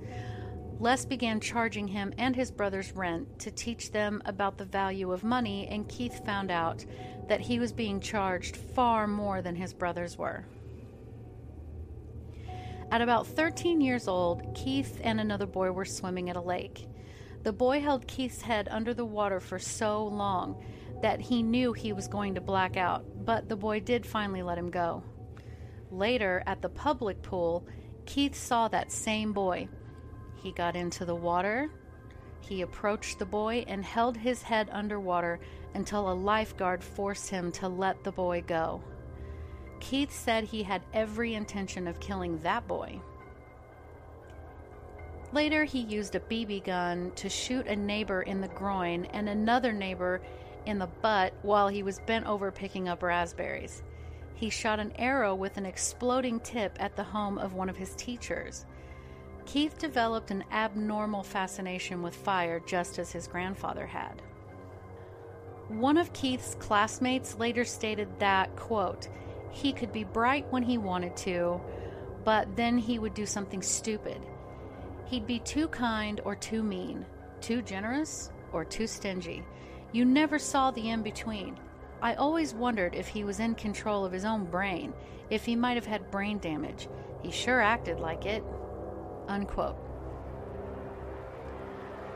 Les 0.78 1.06
began 1.06 1.40
charging 1.40 1.88
him 1.88 2.12
and 2.18 2.36
his 2.36 2.50
brothers 2.50 2.92
rent 2.92 3.38
to 3.38 3.50
teach 3.50 3.92
them 3.92 4.20
about 4.26 4.58
the 4.58 4.66
value 4.66 5.10
of 5.10 5.24
money, 5.24 5.68
and 5.68 5.88
Keith 5.88 6.22
found 6.26 6.50
out 6.50 6.84
that 7.28 7.40
he 7.40 7.58
was 7.58 7.72
being 7.72 7.98
charged 7.98 8.58
far 8.58 9.06
more 9.06 9.40
than 9.40 9.56
his 9.56 9.72
brothers 9.72 10.18
were. 10.18 10.44
At 12.92 13.00
about 13.00 13.26
13 13.26 13.80
years 13.80 14.06
old, 14.06 14.54
Keith 14.54 15.00
and 15.02 15.18
another 15.18 15.46
boy 15.46 15.72
were 15.72 15.86
swimming 15.86 16.28
at 16.28 16.36
a 16.36 16.42
lake. 16.42 16.86
The 17.42 17.50
boy 17.50 17.80
held 17.80 18.06
Keith's 18.06 18.42
head 18.42 18.68
under 18.70 18.92
the 18.92 19.06
water 19.06 19.40
for 19.40 19.58
so 19.58 20.04
long 20.04 20.62
that 21.00 21.18
he 21.18 21.42
knew 21.42 21.72
he 21.72 21.94
was 21.94 22.06
going 22.06 22.34
to 22.34 22.42
black 22.42 22.76
out, 22.76 23.24
but 23.24 23.48
the 23.48 23.56
boy 23.56 23.80
did 23.80 24.04
finally 24.04 24.42
let 24.42 24.58
him 24.58 24.70
go. 24.70 25.02
Later, 25.90 26.42
at 26.46 26.60
the 26.60 26.68
public 26.68 27.22
pool, 27.22 27.66
Keith 28.04 28.34
saw 28.34 28.68
that 28.68 28.92
same 28.92 29.32
boy 29.32 29.68
he 30.34 30.52
got 30.52 30.76
into 30.76 31.06
the 31.06 31.14
water. 31.14 31.70
He 32.42 32.60
approached 32.60 33.18
the 33.18 33.24
boy 33.24 33.64
and 33.68 33.82
held 33.82 34.18
his 34.18 34.42
head 34.42 34.68
underwater 34.70 35.40
until 35.72 36.12
a 36.12 36.12
lifeguard 36.12 36.84
forced 36.84 37.30
him 37.30 37.52
to 37.52 37.68
let 37.68 38.04
the 38.04 38.12
boy 38.12 38.44
go. 38.46 38.84
Keith 39.82 40.12
said 40.12 40.44
he 40.44 40.62
had 40.62 40.80
every 40.94 41.34
intention 41.34 41.88
of 41.88 41.98
killing 41.98 42.38
that 42.38 42.66
boy. 42.68 43.00
Later, 45.32 45.64
he 45.64 45.80
used 45.80 46.14
a 46.14 46.20
BB 46.20 46.64
gun 46.64 47.10
to 47.16 47.28
shoot 47.28 47.66
a 47.66 47.74
neighbor 47.74 48.22
in 48.22 48.40
the 48.40 48.48
groin 48.48 49.06
and 49.06 49.28
another 49.28 49.72
neighbor 49.72 50.22
in 50.66 50.78
the 50.78 50.86
butt 50.86 51.34
while 51.42 51.66
he 51.66 51.82
was 51.82 51.98
bent 52.06 52.26
over 52.26 52.52
picking 52.52 52.88
up 52.88 53.02
raspberries. 53.02 53.82
He 54.36 54.50
shot 54.50 54.78
an 54.78 54.92
arrow 54.96 55.34
with 55.34 55.56
an 55.56 55.66
exploding 55.66 56.38
tip 56.40 56.76
at 56.78 56.94
the 56.94 57.02
home 57.02 57.36
of 57.36 57.54
one 57.54 57.68
of 57.68 57.76
his 57.76 57.96
teachers. 57.96 58.66
Keith 59.46 59.78
developed 59.78 60.30
an 60.30 60.44
abnormal 60.52 61.24
fascination 61.24 62.02
with 62.02 62.14
fire 62.14 62.60
just 62.60 63.00
as 63.00 63.10
his 63.10 63.26
grandfather 63.26 63.86
had. 63.86 64.22
One 65.66 65.96
of 65.96 66.12
Keith's 66.12 66.54
classmates 66.54 67.36
later 67.38 67.64
stated 67.64 68.08
that, 68.20 68.54
quote, 68.54 69.08
he 69.52 69.72
could 69.72 69.92
be 69.92 70.02
bright 70.02 70.46
when 70.50 70.62
he 70.62 70.78
wanted 70.78 71.16
to, 71.18 71.60
but 72.24 72.56
then 72.56 72.78
he 72.78 72.98
would 72.98 73.14
do 73.14 73.26
something 73.26 73.62
stupid. 73.62 74.20
He'd 75.04 75.26
be 75.26 75.38
too 75.38 75.68
kind 75.68 76.20
or 76.24 76.34
too 76.34 76.62
mean, 76.62 77.04
too 77.40 77.60
generous 77.62 78.30
or 78.52 78.64
too 78.64 78.86
stingy. 78.86 79.44
You 79.92 80.06
never 80.06 80.38
saw 80.38 80.70
the 80.70 80.88
in 80.88 81.02
between. 81.02 81.58
I 82.00 82.14
always 82.14 82.54
wondered 82.54 82.94
if 82.94 83.08
he 83.08 83.24
was 83.24 83.40
in 83.40 83.54
control 83.54 84.04
of 84.04 84.12
his 84.12 84.24
own 84.24 84.46
brain, 84.46 84.94
if 85.28 85.44
he 85.44 85.54
might 85.54 85.76
have 85.76 85.86
had 85.86 86.10
brain 86.10 86.38
damage. 86.38 86.88
He 87.22 87.30
sure 87.30 87.60
acted 87.60 88.00
like 88.00 88.24
it. 88.24 88.42
Unquote. 89.28 89.76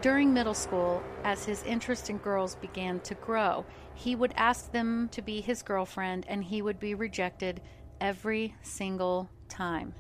During 0.07 0.33
middle 0.33 0.55
school, 0.55 1.03
as 1.25 1.45
his 1.45 1.65
interest 1.65 2.11
in 2.11 2.19
girls 2.19 2.55
began 2.55 3.01
to 3.01 3.17
grow, 3.17 3.67
he 3.97 4.15
would 4.15 4.33
ask 4.37 4.71
them 4.71 5.09
to 5.09 5.21
be 5.21 5.41
his 5.41 5.65
girlfriend 5.65 6.27
and 6.29 6.45
he 6.45 6.63
would 6.63 6.79
be 6.79 6.95
rejected 6.95 7.61
every 8.01 8.55
single 8.63 9.29
time. 9.49 9.95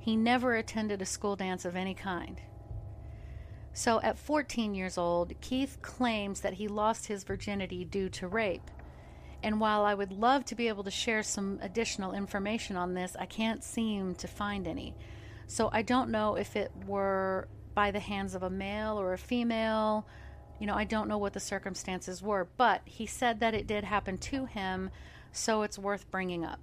He 0.00 0.16
never 0.16 0.56
attended 0.56 1.00
a 1.00 1.06
school 1.06 1.36
dance 1.36 1.64
of 1.64 1.76
any 1.76 1.94
kind. 1.94 2.40
So 3.74 4.00
at 4.00 4.18
14 4.18 4.74
years 4.74 4.98
old, 4.98 5.40
Keith 5.40 5.78
claims 5.82 6.40
that 6.40 6.54
he 6.54 6.66
lost 6.66 7.06
his 7.06 7.22
virginity 7.22 7.84
due 7.84 8.08
to 8.08 8.26
rape. 8.26 8.72
And 9.44 9.60
while 9.60 9.84
I 9.84 9.94
would 9.94 10.10
love 10.10 10.46
to 10.46 10.56
be 10.56 10.66
able 10.66 10.82
to 10.82 10.90
share 10.90 11.22
some 11.22 11.60
additional 11.62 12.12
information 12.12 12.74
on 12.74 12.94
this, 12.94 13.14
I 13.16 13.26
can't 13.26 13.62
seem 13.62 14.16
to 14.16 14.26
find 14.26 14.66
any. 14.66 14.96
So 15.46 15.70
I 15.72 15.82
don't 15.82 16.10
know 16.10 16.34
if 16.34 16.56
it 16.56 16.72
were 16.88 17.46
by 17.78 17.92
the 17.92 18.00
hands 18.00 18.34
of 18.34 18.42
a 18.42 18.50
male 18.50 18.98
or 18.98 19.12
a 19.12 19.18
female. 19.18 20.04
You 20.58 20.66
know, 20.66 20.74
I 20.74 20.82
don't 20.82 21.06
know 21.06 21.16
what 21.16 21.32
the 21.32 21.38
circumstances 21.38 22.20
were, 22.20 22.48
but 22.56 22.82
he 22.84 23.06
said 23.06 23.38
that 23.38 23.54
it 23.54 23.68
did 23.68 23.84
happen 23.84 24.18
to 24.18 24.46
him, 24.46 24.90
so 25.30 25.62
it's 25.62 25.78
worth 25.78 26.10
bringing 26.10 26.44
up. 26.44 26.58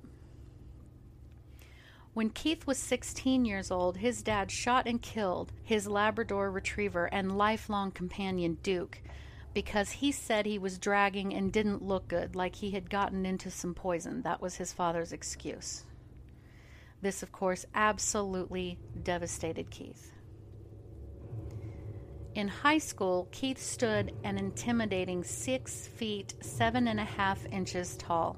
When 2.13 2.31
Keith 2.31 2.67
was 2.67 2.77
16 2.79 3.45
years 3.45 3.72
old, 3.72 3.95
his 3.95 4.24
dad 4.24 4.51
shot 4.51 4.88
and 4.88 5.01
killed 5.01 5.53
his 5.63 5.88
Labrador 5.88 6.51
retriever 6.51 7.05
and 7.05 7.38
lifelong 7.38 7.91
companion, 7.91 8.57
Duke, 8.62 9.01
because 9.53 9.91
he 9.91 10.12
said 10.12 10.45
he 10.45 10.60
was 10.60 10.77
dragging 10.77 11.34
and 11.34 11.50
didn't 11.50 11.81
look 11.81 12.10
good, 12.10 12.36
like 12.36 12.55
he 12.55 12.72
had 12.72 12.89
gotten 12.89 13.25
into 13.25 13.50
some 13.50 13.74
poison. 13.74 14.24
That 14.24 14.41
was 14.41 14.55
his 14.55 14.74
father's 14.74 15.13
excuse. 15.13 15.86
This, 17.01 17.24
of 17.24 17.31
course, 17.31 17.65
absolutely 17.74 18.77
devastated 19.01 19.72
Keith. 19.72 20.12
In 22.36 22.50
high 22.50 22.80
school, 22.80 23.30
Keith 23.32 23.58
stood 23.58 24.13
an 24.25 24.38
intimidating 24.38 25.24
six 25.24 25.88
feet 25.88 26.34
seven 26.42 26.89
and 26.89 27.00
a 27.00 27.06
half 27.06 27.46
inches 27.46 27.96
tall. 27.96 28.36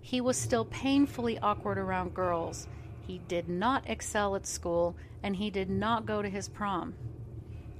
He 0.00 0.20
was 0.20 0.36
still 0.36 0.66
painfully 0.66 1.40
awkward 1.40 1.76
around 1.76 2.14
girls. 2.14 2.68
He 3.00 3.18
did 3.26 3.48
not 3.48 3.90
excel 3.90 4.36
at 4.36 4.46
school, 4.46 4.96
and 5.24 5.34
he 5.34 5.50
did 5.50 5.68
not 5.68 6.06
go 6.06 6.22
to 6.22 6.28
his 6.28 6.48
prom. 6.48 6.94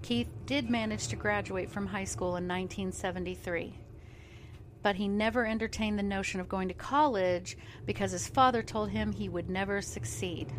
Keith 0.02 0.28
did 0.44 0.68
manage 0.68 1.06
to 1.08 1.16
graduate 1.16 1.70
from 1.70 1.86
high 1.86 2.04
school 2.04 2.36
in 2.36 2.48
1973 2.48 3.78
but 4.84 4.96
he 4.96 5.08
never 5.08 5.46
entertained 5.46 5.98
the 5.98 6.02
notion 6.02 6.40
of 6.40 6.48
going 6.48 6.68
to 6.68 6.74
college 6.74 7.56
because 7.86 8.12
his 8.12 8.28
father 8.28 8.62
told 8.62 8.90
him 8.90 9.10
he 9.10 9.30
would 9.30 9.48
never 9.48 9.80
succeed. 9.80 10.52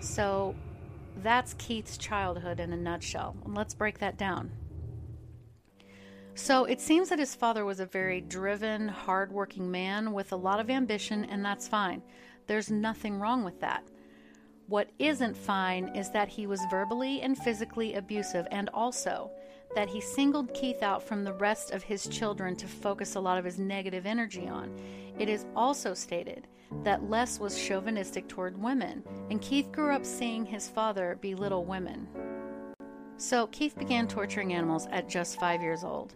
So 0.00 0.54
that's 1.22 1.54
Keith's 1.54 1.98
childhood 1.98 2.60
in 2.60 2.72
a 2.72 2.76
nutshell. 2.76 3.36
Let's 3.46 3.74
break 3.74 3.98
that 3.98 4.16
down. 4.16 4.50
So 6.34 6.66
it 6.66 6.80
seems 6.80 7.08
that 7.08 7.18
his 7.18 7.34
father 7.34 7.64
was 7.64 7.80
a 7.80 7.86
very 7.86 8.20
driven, 8.20 8.86
hardworking 8.86 9.68
man 9.70 10.12
with 10.12 10.30
a 10.32 10.36
lot 10.36 10.60
of 10.60 10.70
ambition, 10.70 11.24
and 11.24 11.44
that's 11.44 11.66
fine. 11.66 12.00
There's 12.46 12.70
nothing 12.70 13.18
wrong 13.18 13.42
with 13.42 13.60
that. 13.60 13.82
What 14.68 14.90
isn't 14.98 15.36
fine 15.36 15.96
is 15.96 16.10
that 16.10 16.28
he 16.28 16.46
was 16.46 16.60
verbally 16.70 17.22
and 17.22 17.36
physically 17.36 17.94
abusive, 17.94 18.46
and 18.50 18.68
also 18.72 19.30
that 19.74 19.88
he 19.88 20.00
singled 20.00 20.54
Keith 20.54 20.82
out 20.82 21.02
from 21.02 21.24
the 21.24 21.32
rest 21.32 21.72
of 21.72 21.82
his 21.82 22.06
children 22.06 22.54
to 22.56 22.66
focus 22.66 23.14
a 23.16 23.20
lot 23.20 23.38
of 23.38 23.44
his 23.44 23.58
negative 23.58 24.06
energy 24.06 24.46
on. 24.46 24.78
It 25.18 25.28
is 25.28 25.46
also 25.56 25.94
stated 25.94 26.46
that 26.84 27.08
Les 27.10 27.40
was 27.40 27.58
chauvinistic 27.58 28.28
toward 28.28 28.60
women, 28.60 29.02
and 29.30 29.40
Keith 29.40 29.72
grew 29.72 29.92
up 29.92 30.04
seeing 30.04 30.46
his 30.46 30.68
father 30.68 31.18
belittle 31.20 31.64
women. 31.64 32.06
So 33.16 33.48
Keith 33.48 33.76
began 33.76 34.06
torturing 34.06 34.52
animals 34.52 34.86
at 34.92 35.08
just 35.08 35.40
five 35.40 35.60
years 35.60 35.82
old. 35.82 36.14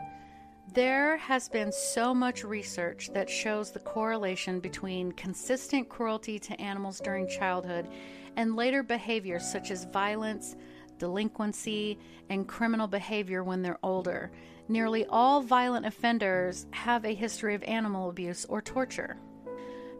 There 0.72 1.16
has 1.16 1.48
been 1.48 1.72
so 1.72 2.14
much 2.14 2.44
research 2.44 3.10
that 3.12 3.28
shows 3.28 3.72
the 3.72 3.80
correlation 3.80 4.60
between 4.60 5.12
consistent 5.12 5.88
cruelty 5.88 6.38
to 6.38 6.60
animals 6.60 7.00
during 7.00 7.28
childhood 7.28 7.88
and 8.36 8.56
later 8.56 8.82
behaviors 8.82 9.44
such 9.44 9.70
as 9.70 9.84
violence, 9.86 10.56
delinquency, 10.98 11.98
and 12.30 12.46
criminal 12.46 12.86
behavior 12.86 13.42
when 13.42 13.62
they're 13.62 13.78
older. 13.82 14.30
Nearly 14.68 15.04
all 15.06 15.42
violent 15.42 15.86
offenders 15.86 16.66
have 16.70 17.04
a 17.04 17.14
history 17.14 17.54
of 17.54 17.62
animal 17.64 18.08
abuse 18.08 18.44
or 18.46 18.62
torture. 18.62 19.16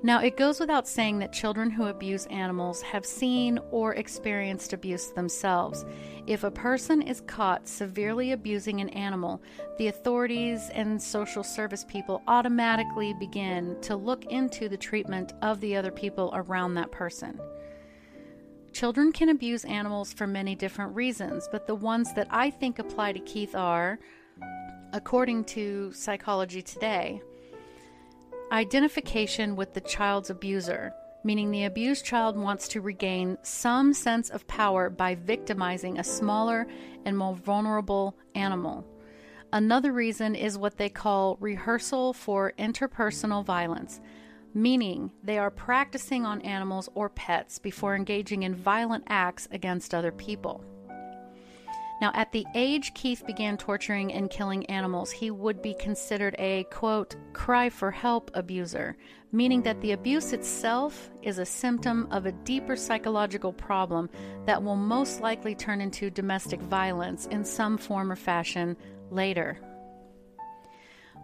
Now, 0.05 0.19
it 0.19 0.37
goes 0.37 0.59
without 0.59 0.89
saying 0.89 1.21
that 1.21 1.33
children 1.33 1.71
who 1.71 1.87
abuse 1.87 2.27
animals 2.27 2.83
have 2.83 3.07
seen 3.07 3.61
or 3.71 3.95
experienced 3.95 4.73
abuse 4.73 5.13
themselves. 5.13 5.85
If 6.27 6.43
a 6.43 6.51
person 6.51 7.03
is 7.03 7.21
caught 7.21 7.69
severely 7.69 8.33
abusing 8.33 8.81
an 8.81 8.89
animal, 8.91 9.41
the 9.79 9.87
authorities 9.87 10.71
and 10.71 11.01
social 11.01 11.45
service 11.45 11.85
people 11.89 12.21
automatically 12.27 13.15
begin 13.15 13.77
to 13.83 13.95
look 13.95 14.25
into 14.25 14.69
the 14.69 14.77
treatment 14.77 15.35
of 15.41 15.61
the 15.61 15.77
other 15.77 15.93
people 15.93 16.33
around 16.35 16.75
that 16.75 16.91
person. 16.91 17.41
Children 18.73 19.13
can 19.13 19.29
abuse 19.29 19.65
animals 19.67 20.13
for 20.13 20.27
many 20.27 20.57
different 20.57 20.97
reasons, 20.97 21.49
but 21.53 21.69
the 21.69 21.77
ones 21.77 22.13
that 22.15 22.27
I 22.31 22.51
think 22.51 22.81
apply 22.81 23.13
to 23.13 23.21
Keith 23.21 23.55
are, 23.55 24.01
according 24.93 25.45
to 25.45 25.93
Psychology 25.93 26.61
Today, 26.61 27.23
identification 28.51 29.57
with 29.57 29.73
the 29.73 29.81
child's 29.81 30.31
abuser, 30.31 30.93
meaning 31.25 31.51
the 31.51 31.65
abused 31.65 32.05
child 32.05 32.37
wants 32.37 32.69
to 32.69 32.81
regain 32.81 33.39
some 33.43 33.95
sense 33.95 34.29
of 34.29 34.47
power 34.47 34.91
by 34.91 35.15
victimizing 35.15 35.99
a 35.99 36.05
smaller 36.05 36.67
and 37.05 37.17
more 37.17 37.35
vulnerable 37.35 38.17
animal. 38.35 38.87
Another 39.53 39.93
reason 39.93 40.35
is 40.35 40.59
what 40.59 40.77
they 40.77 40.89
call 40.89 41.37
rehearsal 41.41 42.13
for 42.13 42.53
interpersonal 42.59 43.45
violence, 43.45 44.01
meaning 44.55 45.11
they 45.23 45.39
are 45.39 45.51
practicing 45.51 46.27
on 46.27 46.43
animals 46.43 46.89
or 46.95 47.09
pets 47.09 47.59
before 47.59 47.95
engaging 47.97 48.43
in 48.43 48.55
violent 48.55 49.05
acts 49.09 49.49
against 49.51 49.95
other 49.95 50.13
people. 50.13 50.65
Now, 52.03 52.11
at 52.15 52.33
the 52.33 52.45
age 52.57 52.95
Keith 52.95 53.25
began 53.25 53.57
torturing 53.57 54.13
and 54.13 54.29
killing 54.29 54.67
animals, 54.67 55.13
he 55.13 55.31
would 55.31 55.63
be 55.63 55.73
considered 55.73 56.35
a 56.37 56.65
quote, 56.65 57.15
cry 57.33 57.71
for 57.71 57.93
help 57.93 58.29
abuser, 58.35 58.97
meaning 59.31 59.63
that 59.63 59.81
the 59.81 59.93
abuse 59.93 60.33
itself 60.33 61.13
is 61.23 61.39
a 61.39 61.47
symptom 61.47 62.09
of 62.11 62.27
a 62.27 62.33
deeper 62.33 62.75
psychological 62.75 63.53
problem 63.53 64.11
that 64.47 64.61
will 64.61 64.75
most 64.75 65.21
likely 65.21 65.55
turn 65.55 65.81
into 65.81 66.11
domestic 66.11 66.61
violence 66.61 67.27
in 67.27 67.45
some 67.45 67.79
form 67.79 68.11
or 68.11 68.17
fashion 68.17 68.77
later. 69.13 69.61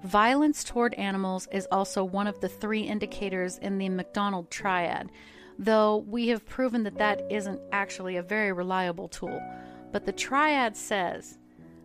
Violence 0.04 0.62
toward 0.62 0.94
animals 0.94 1.48
is 1.50 1.66
also 1.72 2.04
one 2.04 2.28
of 2.28 2.38
the 2.38 2.48
three 2.48 2.82
indicators 2.82 3.58
in 3.58 3.78
the 3.78 3.88
McDonald 3.88 4.48
triad, 4.48 5.10
though 5.58 5.96
we 5.96 6.28
have 6.28 6.46
proven 6.46 6.84
that 6.84 6.98
that 6.98 7.20
isn't 7.32 7.60
actually 7.72 8.14
a 8.14 8.22
very 8.22 8.52
reliable 8.52 9.08
tool. 9.08 9.42
But 9.92 10.04
the 10.04 10.12
triad 10.12 10.76
says 10.76 11.38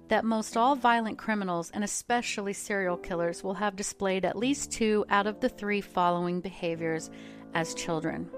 that 0.10 0.26
most 0.26 0.58
all 0.58 0.76
violent 0.76 1.18
criminals, 1.18 1.72
and 1.74 1.84
especially 1.84 2.54
serial 2.54 2.98
killers, 2.98 3.44
will 3.44 3.54
have 3.56 3.76
displayed 3.76 4.26
at 4.26 4.36
least 4.36 4.72
two 4.72 5.06
out 5.10 5.28
of 5.28 5.40
the 5.40 5.50
three 5.50 5.82
following 5.82 6.42
behaviors 6.42 7.10
as 7.54 7.74
children 7.74 8.30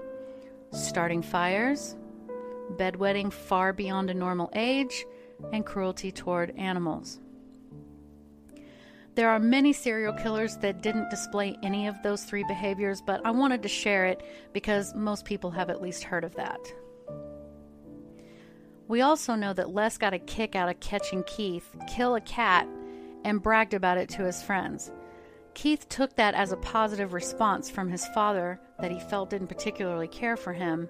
starting 0.72 1.22
fires, 1.22 1.96
bedwetting 2.72 3.32
far 3.32 3.72
beyond 3.72 4.10
a 4.10 4.14
normal 4.14 4.50
age, 4.54 5.06
and 5.52 5.64
cruelty 5.64 6.10
toward 6.10 6.50
animals. 6.56 7.20
There 9.14 9.30
are 9.30 9.38
many 9.38 9.72
serial 9.72 10.12
killers 10.12 10.56
that 10.58 10.82
didn't 10.82 11.08
display 11.08 11.56
any 11.62 11.86
of 11.86 12.02
those 12.02 12.24
three 12.24 12.44
behaviors, 12.44 13.00
but 13.00 13.24
I 13.24 13.30
wanted 13.30 13.62
to 13.62 13.68
share 13.68 14.04
it 14.06 14.22
because 14.52 14.94
most 14.94 15.24
people 15.24 15.50
have 15.52 15.70
at 15.70 15.80
least 15.80 16.04
heard 16.04 16.24
of 16.24 16.34
that. 16.34 16.60
We 18.88 19.00
also 19.00 19.34
know 19.34 19.52
that 19.52 19.74
Les 19.74 19.98
got 19.98 20.14
a 20.14 20.18
kick 20.18 20.54
out 20.54 20.68
of 20.68 20.80
catching 20.80 21.24
Keith 21.24 21.74
kill 21.88 22.14
a 22.14 22.20
cat 22.20 22.68
and 23.24 23.42
bragged 23.42 23.74
about 23.74 23.98
it 23.98 24.08
to 24.10 24.24
his 24.24 24.42
friends. 24.42 24.92
Keith 25.54 25.88
took 25.88 26.14
that 26.16 26.34
as 26.34 26.52
a 26.52 26.58
positive 26.58 27.12
response 27.12 27.68
from 27.68 27.88
his 27.88 28.06
father 28.08 28.60
that 28.78 28.92
he 28.92 29.00
felt 29.00 29.30
didn't 29.30 29.48
particularly 29.48 30.06
care 30.06 30.36
for 30.36 30.52
him 30.52 30.88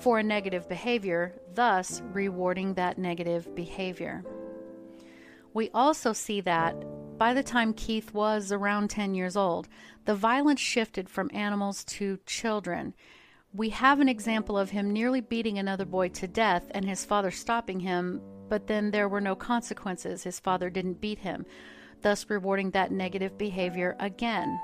for 0.00 0.18
a 0.18 0.22
negative 0.22 0.68
behavior, 0.68 1.32
thus 1.54 2.02
rewarding 2.12 2.74
that 2.74 2.98
negative 2.98 3.54
behavior. 3.54 4.24
We 5.54 5.70
also 5.72 6.12
see 6.12 6.40
that 6.42 6.74
by 7.16 7.32
the 7.32 7.42
time 7.42 7.72
Keith 7.74 8.12
was 8.12 8.50
around 8.50 8.90
10 8.90 9.14
years 9.14 9.36
old, 9.36 9.68
the 10.04 10.14
violence 10.14 10.60
shifted 10.60 11.08
from 11.08 11.30
animals 11.32 11.84
to 11.84 12.18
children 12.26 12.94
we 13.54 13.68
have 13.68 14.00
an 14.00 14.08
example 14.08 14.56
of 14.56 14.70
him 14.70 14.90
nearly 14.90 15.20
beating 15.20 15.58
another 15.58 15.84
boy 15.84 16.08
to 16.08 16.26
death 16.26 16.64
and 16.70 16.84
his 16.84 17.04
father 17.04 17.30
stopping 17.30 17.80
him, 17.80 18.20
but 18.48 18.66
then 18.66 18.90
there 18.90 19.08
were 19.08 19.20
no 19.20 19.34
consequences. 19.34 20.22
His 20.22 20.40
father 20.40 20.70
didn't 20.70 21.00
beat 21.00 21.18
him, 21.18 21.44
thus 22.00 22.30
rewarding 22.30 22.70
that 22.70 22.92
negative 22.92 23.36
behavior 23.36 23.94
again. 24.00 24.58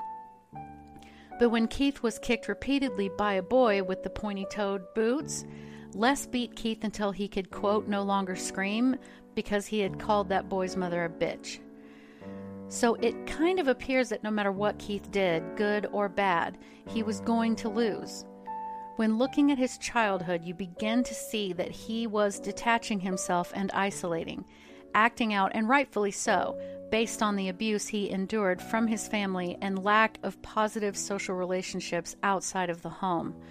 But 1.39 1.49
when 1.49 1.67
Keith 1.67 2.01
was 2.01 2.19
kicked 2.19 2.47
repeatedly 2.47 3.11
by 3.17 3.33
a 3.33 3.43
boy 3.43 3.83
with 3.83 4.01
the 4.03 4.09
pointy 4.09 4.45
toed 4.51 4.81
boots, 4.95 5.45
Les 5.93 6.25
beat 6.25 6.55
Keith 6.55 6.83
until 6.83 7.11
he 7.11 7.27
could, 7.27 7.51
quote, 7.51 7.87
no 7.87 8.01
longer 8.01 8.35
scream 8.35 8.95
because 9.35 9.67
he 9.67 9.79
had 9.79 9.99
called 9.99 10.29
that 10.29 10.49
boy's 10.49 10.75
mother 10.75 11.05
a 11.05 11.09
bitch. 11.09 11.59
So 12.67 12.95
it 12.95 13.25
kind 13.25 13.59
of 13.59 13.67
appears 13.67 14.09
that 14.09 14.23
no 14.23 14.31
matter 14.31 14.51
what 14.51 14.79
Keith 14.79 15.09
did, 15.11 15.43
good 15.55 15.87
or 15.91 16.09
bad, 16.09 16.57
he 16.87 17.03
was 17.03 17.21
going 17.21 17.55
to 17.57 17.69
lose. 17.69 18.25
When 18.99 19.17
looking 19.17 19.49
at 19.49 19.57
his 19.57 19.77
childhood, 19.77 20.43
you 20.43 20.53
begin 20.53 21.05
to 21.05 21.13
see 21.13 21.53
that 21.53 21.71
he 21.71 22.05
was 22.05 22.37
detaching 22.37 22.99
himself 22.99 23.53
and 23.55 23.71
isolating, 23.71 24.43
acting 24.93 25.33
out, 25.33 25.53
and 25.53 25.69
rightfully 25.69 26.11
so, 26.11 26.59
based 26.91 27.23
on 27.23 27.37
the 27.37 27.47
abuse 27.47 27.87
he 27.87 28.09
endured 28.09 28.61
from 28.61 28.87
his 28.87 29.07
family 29.07 29.57
and 29.61 29.85
lack 29.85 30.17
of 30.21 30.41
positive 30.41 30.97
social 30.97 31.33
relationships 31.33 32.17
outside 32.23 32.69
of 32.69 32.81
the 32.81 32.89
home. 32.89 33.41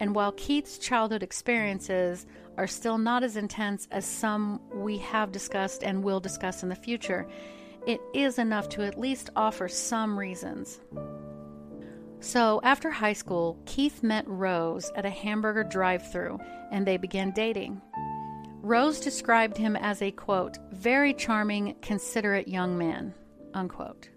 And 0.00 0.16
while 0.16 0.32
Keith's 0.32 0.78
childhood 0.78 1.22
experiences 1.22 2.26
are 2.56 2.66
still 2.66 2.98
not 2.98 3.22
as 3.22 3.36
intense 3.36 3.86
as 3.92 4.04
some 4.04 4.60
we 4.74 4.98
have 4.98 5.30
discussed 5.30 5.84
and 5.84 6.02
will 6.02 6.18
discuss 6.18 6.64
in 6.64 6.70
the 6.70 6.74
future, 6.74 7.24
it 7.86 8.00
is 8.14 8.40
enough 8.40 8.68
to 8.70 8.82
at 8.82 8.98
least 8.98 9.30
offer 9.36 9.68
some 9.68 10.18
reasons. 10.18 10.80
So, 12.20 12.60
after 12.64 12.90
high 12.90 13.12
school, 13.12 13.58
Keith 13.64 14.02
met 14.02 14.26
Rose 14.26 14.90
at 14.96 15.06
a 15.06 15.10
hamburger 15.10 15.62
drive 15.62 16.10
through 16.10 16.40
and 16.72 16.86
they 16.86 16.96
began 16.96 17.30
dating. 17.30 17.80
Rose 18.60 18.98
described 18.98 19.56
him 19.56 19.76
as 19.76 20.02
a 20.02 20.10
quote, 20.10 20.58
very 20.72 21.14
charming, 21.14 21.76
considerate 21.80 22.48
young 22.48 22.76
man, 22.76 23.14
unquote. 23.54 24.08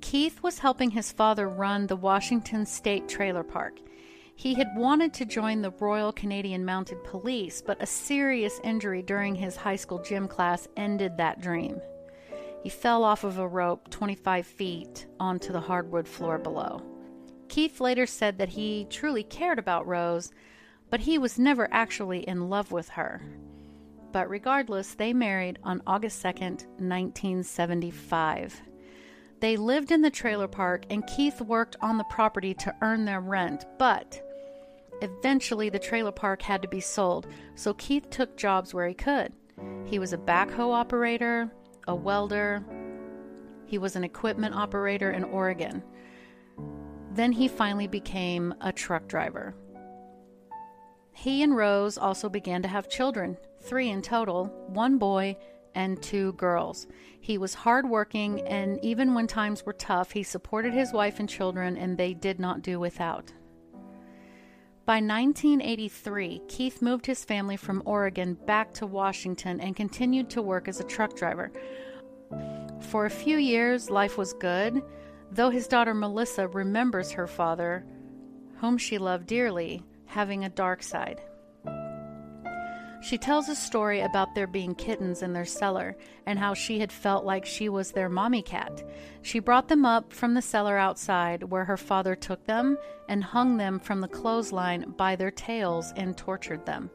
Keith 0.00 0.42
was 0.42 0.58
helping 0.58 0.90
his 0.90 1.12
father 1.12 1.48
run 1.48 1.86
the 1.86 1.96
Washington 1.96 2.66
State 2.66 3.08
Trailer 3.08 3.44
Park. 3.44 3.78
He 4.34 4.54
had 4.54 4.76
wanted 4.76 5.14
to 5.14 5.24
join 5.24 5.62
the 5.62 5.70
Royal 5.70 6.12
Canadian 6.12 6.64
Mounted 6.64 7.02
Police, 7.04 7.62
but 7.62 7.80
a 7.80 7.86
serious 7.86 8.60
injury 8.64 9.02
during 9.02 9.34
his 9.34 9.56
high 9.56 9.76
school 9.76 10.02
gym 10.02 10.26
class 10.28 10.68
ended 10.76 11.16
that 11.16 11.40
dream. 11.40 11.80
He 12.62 12.68
fell 12.68 13.04
off 13.04 13.22
of 13.22 13.38
a 13.38 13.46
rope 13.46 13.88
25 13.90 14.44
feet 14.44 15.06
onto 15.20 15.52
the 15.52 15.60
hardwood 15.60 16.08
floor 16.08 16.36
below. 16.36 16.82
Keith 17.48 17.80
later 17.80 18.06
said 18.06 18.38
that 18.38 18.50
he 18.50 18.86
truly 18.90 19.22
cared 19.22 19.58
about 19.58 19.86
Rose, 19.86 20.32
but 20.90 21.00
he 21.00 21.18
was 21.18 21.38
never 21.38 21.68
actually 21.72 22.20
in 22.28 22.48
love 22.48 22.72
with 22.72 22.90
her. 22.90 23.22
But 24.12 24.30
regardless, 24.30 24.94
they 24.94 25.12
married 25.12 25.58
on 25.62 25.82
August 25.86 26.22
2nd, 26.22 26.66
1975. 26.78 28.62
They 29.40 29.56
lived 29.56 29.90
in 29.90 30.02
the 30.02 30.10
trailer 30.10 30.48
park, 30.48 30.86
and 30.88 31.06
Keith 31.06 31.40
worked 31.40 31.76
on 31.80 31.98
the 31.98 32.04
property 32.04 32.54
to 32.54 32.74
earn 32.80 33.04
their 33.04 33.20
rent, 33.20 33.66
but 33.78 34.22
eventually 35.02 35.68
the 35.68 35.78
trailer 35.78 36.12
park 36.12 36.40
had 36.40 36.62
to 36.62 36.68
be 36.68 36.80
sold, 36.80 37.26
so 37.54 37.74
Keith 37.74 38.08
took 38.08 38.36
jobs 38.36 38.72
where 38.72 38.88
he 38.88 38.94
could. 38.94 39.32
He 39.84 39.98
was 39.98 40.12
a 40.12 40.18
backhoe 40.18 40.72
operator, 40.72 41.50
a 41.86 41.94
welder, 41.94 42.64
he 43.66 43.78
was 43.78 43.96
an 43.96 44.04
equipment 44.04 44.54
operator 44.54 45.10
in 45.10 45.24
Oregon. 45.24 45.82
Then 47.16 47.32
he 47.32 47.48
finally 47.48 47.86
became 47.86 48.54
a 48.60 48.72
truck 48.72 49.08
driver. 49.08 49.54
He 51.14 51.42
and 51.42 51.56
Rose 51.56 51.96
also 51.96 52.28
began 52.28 52.60
to 52.60 52.68
have 52.68 52.90
children, 52.90 53.38
three 53.62 53.88
in 53.88 54.02
total 54.02 54.46
one 54.68 54.98
boy 54.98 55.38
and 55.74 56.02
two 56.02 56.34
girls. 56.34 56.86
He 57.20 57.38
was 57.38 57.54
hardworking, 57.54 58.42
and 58.42 58.78
even 58.84 59.14
when 59.14 59.26
times 59.26 59.64
were 59.64 59.72
tough, 59.72 60.10
he 60.10 60.22
supported 60.22 60.74
his 60.74 60.92
wife 60.92 61.18
and 61.18 61.28
children, 61.28 61.78
and 61.78 61.96
they 61.96 62.12
did 62.12 62.38
not 62.38 62.60
do 62.60 62.78
without. 62.78 63.32
By 64.84 64.96
1983, 64.96 66.42
Keith 66.48 66.82
moved 66.82 67.06
his 67.06 67.24
family 67.24 67.56
from 67.56 67.82
Oregon 67.86 68.34
back 68.46 68.72
to 68.74 68.86
Washington 68.86 69.58
and 69.60 69.74
continued 69.74 70.30
to 70.30 70.42
work 70.42 70.68
as 70.68 70.80
a 70.80 70.84
truck 70.84 71.16
driver. 71.16 71.50
For 72.80 73.06
a 73.06 73.10
few 73.10 73.38
years, 73.38 73.90
life 73.90 74.16
was 74.16 74.32
good, 74.34 74.82
though 75.30 75.50
his 75.50 75.66
daughter 75.66 75.94
Melissa 75.94 76.48
remembers 76.48 77.12
her 77.12 77.26
father, 77.26 77.84
whom 78.56 78.78
she 78.78 78.98
loved 78.98 79.26
dearly, 79.26 79.82
having 80.06 80.44
a 80.44 80.48
dark 80.48 80.82
side. 80.82 81.20
She 83.02 83.18
tells 83.18 83.48
a 83.48 83.54
story 83.54 84.00
about 84.00 84.34
there 84.34 84.46
being 84.48 84.74
kittens 84.74 85.22
in 85.22 85.32
their 85.32 85.44
cellar 85.44 85.96
and 86.24 86.38
how 86.38 86.54
she 86.54 86.80
had 86.80 86.90
felt 86.90 87.24
like 87.24 87.46
she 87.46 87.68
was 87.68 87.92
their 87.92 88.08
mommy 88.08 88.42
cat. 88.42 88.82
She 89.22 89.38
brought 89.38 89.68
them 89.68 89.84
up 89.84 90.12
from 90.12 90.34
the 90.34 90.42
cellar 90.42 90.76
outside 90.76 91.44
where 91.44 91.66
her 91.66 91.76
father 91.76 92.16
took 92.16 92.44
them 92.46 92.76
and 93.08 93.22
hung 93.22 93.58
them 93.58 93.78
from 93.78 94.00
the 94.00 94.08
clothesline 94.08 94.94
by 94.96 95.14
their 95.14 95.30
tails 95.30 95.92
and 95.94 96.16
tortured 96.16 96.66
them. 96.66 96.90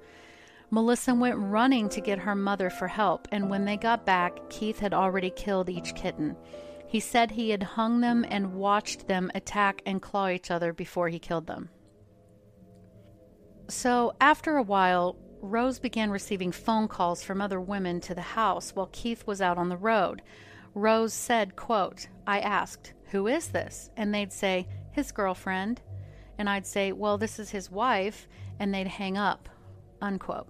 Melissa 0.70 1.14
went 1.14 1.38
running 1.38 1.88
to 1.90 2.02
get 2.02 2.20
her 2.20 2.36
mother 2.36 2.70
for 2.70 2.88
help, 2.88 3.28
and 3.32 3.50
when 3.50 3.66
they 3.66 3.78
got 3.78 4.06
back, 4.06 4.50
Keith 4.50 4.80
had 4.80 4.94
already 4.94 5.30
killed 5.30 5.70
each 5.70 5.96
kitten. 5.96 6.36
He 6.92 7.00
said 7.00 7.32
he 7.32 7.52
had 7.52 7.64
hung 7.64 8.02
them 8.02 8.26
and 8.28 8.56
watched 8.56 9.08
them 9.08 9.32
attack 9.34 9.82
and 9.86 10.02
claw 10.02 10.28
each 10.28 10.52
other 10.52 10.74
before 10.74 11.08
he 11.08 11.20
killed 11.20 11.48
them. 11.48 11.70
So, 13.70 14.14
after 14.20 14.58
a 14.58 14.62
while, 14.62 15.16
Rose 15.40 15.80
began 15.80 16.12
receiving 16.12 16.52
phone 16.52 16.90
calls 16.90 17.24
from 17.24 17.40
other 17.40 17.62
women 17.62 18.02
to 18.02 18.14
the 18.14 18.20
house 18.20 18.72
while 18.72 18.90
Keith 18.92 19.26
was 19.26 19.40
out 19.40 19.58
on 19.58 19.70
the 19.70 19.78
road. 19.78 20.22
Rose 20.76 21.14
said, 21.14 21.56
quote, 21.56 22.10
I 22.28 22.42
asked, 22.42 22.92
Who 23.12 23.26
is 23.26 23.48
this? 23.48 23.90
And 23.96 24.14
they'd 24.14 24.34
say, 24.34 24.68
His 24.92 25.14
girlfriend. 25.14 25.80
And 26.38 26.50
I'd 26.50 26.68
say, 26.68 26.92
Well, 26.92 27.18
this 27.18 27.40
is 27.40 27.52
his 27.52 27.72
wife. 27.72 28.28
And 28.60 28.74
they'd 28.74 28.88
hang 28.88 29.18
up. 29.18 29.48
Unquote. 30.02 30.50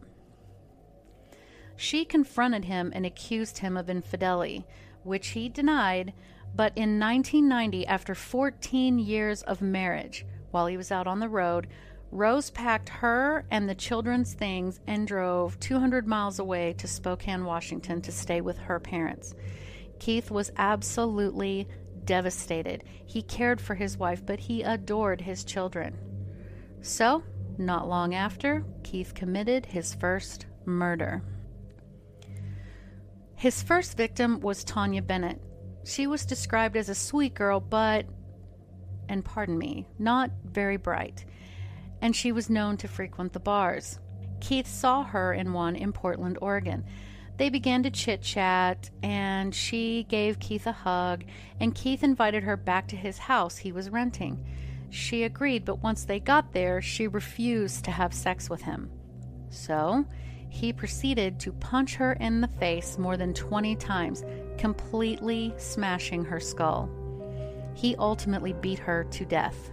She 1.76 2.04
confronted 2.04 2.66
him 2.66 2.92
and 2.96 3.06
accused 3.06 3.60
him 3.60 3.78
of 3.78 3.92
infidelity, 3.92 4.66
which 5.04 5.30
he 5.30 5.50
denied. 5.50 6.14
But 6.56 6.74
in 6.76 7.00
1990, 7.00 7.88
after 7.88 8.14
14 8.14 9.00
years 9.00 9.42
of 9.44 9.62
marriage, 9.62 10.26
while 10.52 10.68
he 10.68 10.78
was 10.78 10.92
out 10.92 11.08
on 11.08 11.20
the 11.20 11.30
road, 11.30 11.68
Rose 12.12 12.50
packed 12.50 12.90
her 12.90 13.46
and 13.50 13.70
the 13.70 13.76
children's 13.76 14.34
things 14.34 14.82
and 14.86 15.08
drove 15.08 15.60
200 15.62 16.06
miles 16.06 16.40
away 16.40 16.74
to 16.74 16.88
Spokane, 16.88 17.46
Washington 17.46 18.02
to 18.02 18.12
stay 18.12 18.42
with 18.42 18.58
her 18.58 18.80
parents. 18.82 19.34
Keith 20.00 20.30
was 20.30 20.52
absolutely 20.58 21.68
devastated. 22.04 22.84
He 23.06 23.22
cared 23.22 23.62
for 23.62 23.76
his 23.76 23.98
wife, 23.98 24.26
but 24.26 24.40
he 24.40 24.64
adored 24.64 25.22
his 25.22 25.46
children. 25.46 25.98
So, 26.82 27.24
not 27.58 27.88
long 27.88 28.14
after, 28.14 28.66
Keith 28.84 29.14
committed 29.14 29.68
his 29.68 29.94
first 29.94 30.48
murder. 30.66 31.24
His 33.42 33.62
first 33.62 33.98
victim 33.98 34.40
was 34.40 34.64
Taunja 34.64 35.06
Bennett. 35.06 35.42
She 35.84 36.08
was 36.08 36.26
described 36.26 36.78
as 36.78 36.88
a 36.88 36.96
sweet 36.96 37.34
girl, 37.34 37.60
but, 37.60 38.06
and 39.10 39.26
pardon 39.26 39.58
me, 39.58 39.88
not 40.00 40.32
very 40.46 40.78
bright 40.78 41.26
and 42.02 42.16
she 42.16 42.32
was 42.32 42.50
known 42.50 42.78
to 42.78 42.88
frequent 42.88 43.34
the 43.34 43.40
bars. 43.40 44.00
Keith 44.40 44.68
saw 44.68 45.04
her 45.04 45.34
in 45.34 45.54
one 45.54 45.76
in 45.76 45.94
Portland, 45.94 46.38
Oregon. 46.42 46.84
They 47.38 47.50
began 47.50 47.84
to 47.84 47.92
chit 47.92 48.22
chat, 48.22 48.90
and 49.04 49.54
she 49.54 50.04
gave 50.10 50.40
Keith 50.40 50.68
a 50.68 50.72
hug, 50.72 51.24
and 51.60 51.76
Keith 51.76 52.04
invited 52.04 52.44
her 52.44 52.58
back 52.58 52.88
to 52.90 52.96
his 52.96 53.18
house 53.18 53.58
he 53.58 53.72
was 53.72 53.90
renting. 53.90 54.44
She 54.90 55.24
agreed, 55.24 55.64
but 55.64 55.82
once 55.82 56.04
they 56.04 56.20
got 56.20 56.54
there, 56.54 56.82
she 56.82 57.08
refused 57.08 57.86
to 57.86 57.92
have 57.92 58.14
sex 58.14 58.50
with 58.50 58.64
him. 58.64 58.90
So, 59.50 60.06
he 60.52 60.74
proceeded 60.74 61.40
to 61.40 61.54
punch 61.54 61.96
her 61.96 62.12
in 62.14 62.42
the 62.42 62.48
face 62.60 62.98
more 62.98 63.16
than 63.16 63.34
20 63.34 63.74
times, 63.78 64.26
completely 64.58 65.54
smashing 65.58 66.26
her 66.26 66.42
skull. 66.42 66.90
He 67.74 67.96
ultimately 67.96 68.52
beat 68.52 68.78
her 68.80 69.06
to 69.12 69.26
death. 69.26 69.72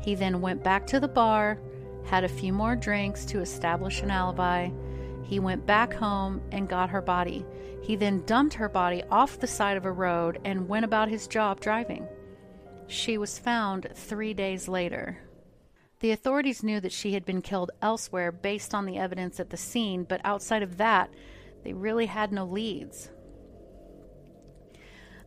He 0.00 0.16
then 0.16 0.40
went 0.40 0.64
back 0.64 0.84
to 0.88 0.98
the 0.98 1.06
bar, 1.06 1.60
had 2.04 2.24
a 2.24 2.28
few 2.28 2.52
more 2.52 2.74
drinks 2.74 3.24
to 3.26 3.40
establish 3.40 4.02
an 4.02 4.10
alibi. 4.10 4.70
He 5.22 5.38
went 5.38 5.64
back 5.64 5.94
home 5.94 6.42
and 6.50 6.68
got 6.68 6.90
her 6.90 7.00
body. 7.00 7.46
He 7.80 7.94
then 7.94 8.24
dumped 8.26 8.54
her 8.54 8.68
body 8.68 9.04
off 9.12 9.38
the 9.38 9.46
side 9.46 9.76
of 9.76 9.86
a 9.86 9.92
road 9.92 10.40
and 10.44 10.68
went 10.68 10.84
about 10.84 11.08
his 11.08 11.28
job 11.28 11.60
driving. 11.60 12.04
She 12.88 13.16
was 13.16 13.38
found 13.38 13.88
three 13.94 14.34
days 14.34 14.66
later. 14.66 15.18
The 16.00 16.12
authorities 16.12 16.62
knew 16.62 16.80
that 16.80 16.92
she 16.92 17.12
had 17.12 17.26
been 17.26 17.42
killed 17.42 17.70
elsewhere 17.82 18.32
based 18.32 18.74
on 18.74 18.86
the 18.86 18.96
evidence 18.96 19.38
at 19.38 19.50
the 19.50 19.56
scene, 19.58 20.04
but 20.04 20.20
outside 20.24 20.62
of 20.62 20.78
that, 20.78 21.10
they 21.62 21.74
really 21.74 22.06
had 22.06 22.32
no 22.32 22.44
leads. 22.44 23.10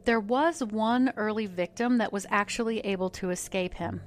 There 0.05 0.19
was 0.19 0.63
one 0.63 1.13
early 1.15 1.45
victim 1.45 1.99
that 1.99 2.12
was 2.12 2.25
actually 2.29 2.79
able 2.79 3.12
to 3.12 3.29
escape 3.29 3.75
him. 3.75 4.01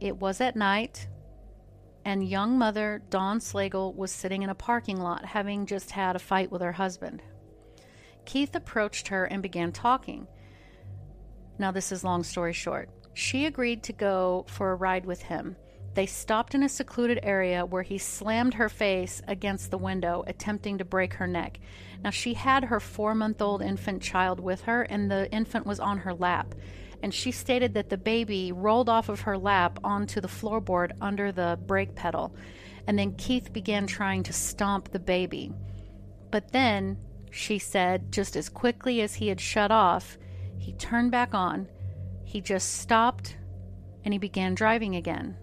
It 0.00 0.18
was 0.18 0.40
at 0.40 0.56
night, 0.56 1.06
and 2.04 2.28
young 2.28 2.58
mother 2.58 3.02
Dawn 3.08 3.38
Slagle 3.38 3.94
was 3.94 4.10
sitting 4.10 4.42
in 4.42 4.50
a 4.50 4.54
parking 4.54 5.00
lot 5.00 5.24
having 5.24 5.64
just 5.64 5.92
had 5.92 6.16
a 6.16 6.20
fight 6.20 6.50
with 6.50 6.60
her 6.60 6.72
husband. 6.72 7.22
Keith 8.24 8.54
approached 8.54 9.08
her 9.08 9.24
and 9.24 9.42
began 9.42 9.70
talking. 9.70 10.26
Now, 11.58 11.70
this 11.70 11.92
is 11.92 12.04
long 12.04 12.24
story 12.24 12.52
short. 12.52 12.90
She 13.16 13.46
agreed 13.46 13.82
to 13.84 13.92
go 13.92 14.44
for 14.46 14.70
a 14.70 14.76
ride 14.76 15.06
with 15.06 15.22
him. 15.22 15.56
They 15.94 16.04
stopped 16.04 16.54
in 16.54 16.62
a 16.62 16.68
secluded 16.68 17.20
area 17.22 17.64
where 17.64 17.82
he 17.82 17.96
slammed 17.96 18.54
her 18.54 18.68
face 18.68 19.22
against 19.26 19.70
the 19.70 19.78
window, 19.78 20.22
attempting 20.26 20.76
to 20.78 20.84
break 20.84 21.14
her 21.14 21.26
neck. 21.26 21.58
Now, 22.04 22.10
she 22.10 22.34
had 22.34 22.64
her 22.64 22.78
four 22.78 23.14
month 23.14 23.40
old 23.40 23.62
infant 23.62 24.02
child 24.02 24.38
with 24.38 24.60
her, 24.62 24.82
and 24.82 25.10
the 25.10 25.32
infant 25.32 25.64
was 25.64 25.80
on 25.80 25.98
her 25.98 26.12
lap 26.12 26.54
and 27.02 27.12
she 27.12 27.30
stated 27.30 27.74
that 27.74 27.90
the 27.90 27.96
baby 27.96 28.52
rolled 28.52 28.88
off 28.88 29.08
of 29.08 29.20
her 29.20 29.38
lap 29.38 29.78
onto 29.84 30.20
the 30.20 30.28
floorboard 30.28 30.92
under 31.00 31.30
the 31.30 31.58
brake 31.66 31.94
pedal. 31.94 32.34
And 32.86 32.98
then 32.98 33.14
Keith 33.14 33.52
began 33.52 33.86
trying 33.86 34.22
to 34.24 34.32
stomp 34.32 34.90
the 34.90 34.98
baby. 34.98 35.52
But 36.30 36.52
then, 36.52 36.98
she 37.30 37.58
said, 37.58 38.12
just 38.12 38.36
as 38.36 38.48
quickly 38.48 39.00
as 39.00 39.14
he 39.14 39.28
had 39.28 39.40
shut 39.40 39.70
off, 39.70 40.18
he 40.58 40.72
turned 40.74 41.10
back 41.10 41.34
on. 41.34 41.68
He 42.36 42.42
just 42.42 42.80
stopped 42.80 43.38
and 44.04 44.12
he 44.12 44.18
began 44.18 44.54
driving 44.54 44.94
again. 44.94 45.38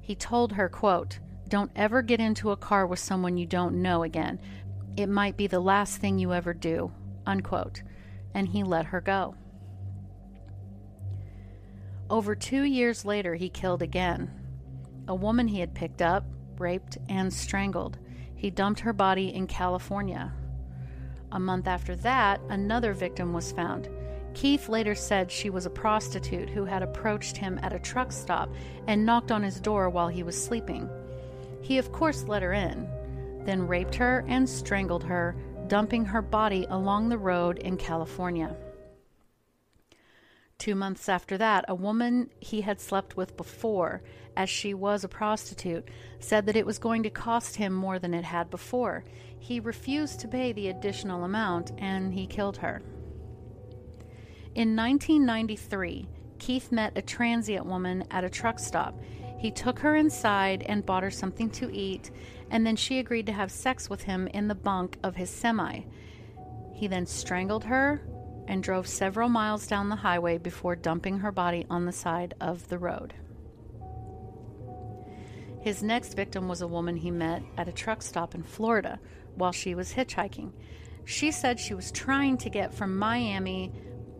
He 0.00 0.14
told 0.14 0.52
her, 0.52 0.68
quote, 0.68 1.18
Don't 1.48 1.72
ever 1.74 2.00
get 2.00 2.20
into 2.20 2.52
a 2.52 2.56
car 2.56 2.86
with 2.86 3.00
someone 3.00 3.36
you 3.36 3.44
don't 3.44 3.82
know 3.82 4.04
again. 4.04 4.38
It 4.96 5.08
might 5.08 5.36
be 5.36 5.48
the 5.48 5.58
last 5.58 5.96
thing 5.96 6.20
you 6.20 6.32
ever 6.32 6.54
do, 6.54 6.92
unquote. 7.26 7.82
And 8.34 8.46
he 8.46 8.62
let 8.62 8.86
her 8.86 9.00
go. 9.00 9.34
Over 12.08 12.36
two 12.36 12.62
years 12.62 13.04
later, 13.04 13.34
he 13.34 13.48
killed 13.48 13.82
again. 13.82 14.30
A 15.08 15.16
woman 15.16 15.48
he 15.48 15.58
had 15.58 15.74
picked 15.74 16.02
up, 16.02 16.24
raped, 16.56 16.98
and 17.08 17.32
strangled. 17.32 17.98
He 18.36 18.48
dumped 18.48 18.78
her 18.78 18.92
body 18.92 19.34
in 19.34 19.48
California. 19.48 20.32
A 21.32 21.40
month 21.40 21.66
after 21.66 21.96
that, 21.96 22.40
another 22.48 22.92
victim 22.92 23.32
was 23.32 23.50
found. 23.50 23.88
Keith 24.34 24.68
later 24.68 24.94
said 24.94 25.30
she 25.30 25.50
was 25.50 25.66
a 25.66 25.70
prostitute 25.70 26.48
who 26.48 26.64
had 26.64 26.82
approached 26.82 27.36
him 27.36 27.58
at 27.62 27.72
a 27.72 27.78
truck 27.78 28.12
stop 28.12 28.50
and 28.86 29.04
knocked 29.04 29.30
on 29.30 29.42
his 29.42 29.60
door 29.60 29.90
while 29.90 30.08
he 30.08 30.22
was 30.22 30.42
sleeping. 30.42 30.88
He, 31.60 31.78
of 31.78 31.92
course, 31.92 32.24
let 32.24 32.42
her 32.42 32.52
in, 32.52 32.88
then 33.44 33.66
raped 33.66 33.94
her 33.96 34.24
and 34.28 34.48
strangled 34.48 35.04
her, 35.04 35.36
dumping 35.68 36.04
her 36.06 36.22
body 36.22 36.66
along 36.70 37.08
the 37.08 37.18
road 37.18 37.58
in 37.58 37.76
California. 37.76 38.56
Two 40.58 40.74
months 40.74 41.08
after 41.08 41.36
that, 41.38 41.64
a 41.68 41.74
woman 41.74 42.30
he 42.38 42.60
had 42.60 42.80
slept 42.80 43.16
with 43.16 43.36
before, 43.36 44.02
as 44.36 44.48
she 44.48 44.74
was 44.74 45.02
a 45.02 45.08
prostitute, 45.08 45.88
said 46.20 46.46
that 46.46 46.56
it 46.56 46.64
was 46.64 46.78
going 46.78 47.02
to 47.02 47.10
cost 47.10 47.56
him 47.56 47.72
more 47.72 47.98
than 47.98 48.14
it 48.14 48.24
had 48.24 48.48
before. 48.48 49.04
He 49.38 49.58
refused 49.58 50.20
to 50.20 50.28
pay 50.28 50.52
the 50.52 50.68
additional 50.68 51.24
amount 51.24 51.72
and 51.78 52.14
he 52.14 52.26
killed 52.26 52.58
her. 52.58 52.80
In 54.54 54.76
1993, 54.76 56.08
Keith 56.38 56.70
met 56.70 56.92
a 56.96 57.02
transient 57.02 57.64
woman 57.64 58.04
at 58.10 58.24
a 58.24 58.30
truck 58.30 58.58
stop. 58.58 59.00
He 59.38 59.50
took 59.50 59.78
her 59.78 59.96
inside 59.96 60.62
and 60.64 60.84
bought 60.84 61.02
her 61.02 61.10
something 61.10 61.48
to 61.50 61.72
eat, 61.74 62.10
and 62.50 62.66
then 62.66 62.76
she 62.76 62.98
agreed 62.98 63.26
to 63.26 63.32
have 63.32 63.50
sex 63.50 63.88
with 63.88 64.02
him 64.02 64.26
in 64.28 64.48
the 64.48 64.54
bunk 64.54 64.98
of 65.02 65.16
his 65.16 65.30
semi. 65.30 65.80
He 66.74 66.86
then 66.86 67.06
strangled 67.06 67.64
her, 67.64 68.02
and 68.46 68.62
drove 68.62 68.86
several 68.86 69.28
miles 69.28 69.66
down 69.66 69.88
the 69.88 69.96
highway 69.96 70.36
before 70.38 70.76
dumping 70.76 71.18
her 71.20 71.32
body 71.32 71.64
on 71.70 71.86
the 71.86 71.92
side 71.92 72.34
of 72.40 72.68
the 72.68 72.78
road. 72.78 73.14
His 75.60 75.82
next 75.82 76.14
victim 76.14 76.48
was 76.48 76.60
a 76.60 76.66
woman 76.66 76.96
he 76.96 77.10
met 77.10 77.42
at 77.56 77.68
a 77.68 77.72
truck 77.72 78.02
stop 78.02 78.34
in 78.34 78.42
Florida 78.42 78.98
while 79.36 79.52
she 79.52 79.74
was 79.74 79.92
hitchhiking. 79.94 80.52
She 81.04 81.30
said 81.30 81.58
she 81.58 81.74
was 81.74 81.92
trying 81.92 82.36
to 82.38 82.50
get 82.50 82.74
from 82.74 82.98
Miami 82.98 83.72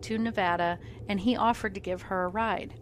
to 0.03 0.17
Nevada 0.17 0.79
and 1.09 1.19
he 1.19 1.35
offered 1.35 1.73
to 1.75 1.79
give 1.79 2.03
her 2.03 2.25
a 2.25 2.29
ride. 2.29 2.73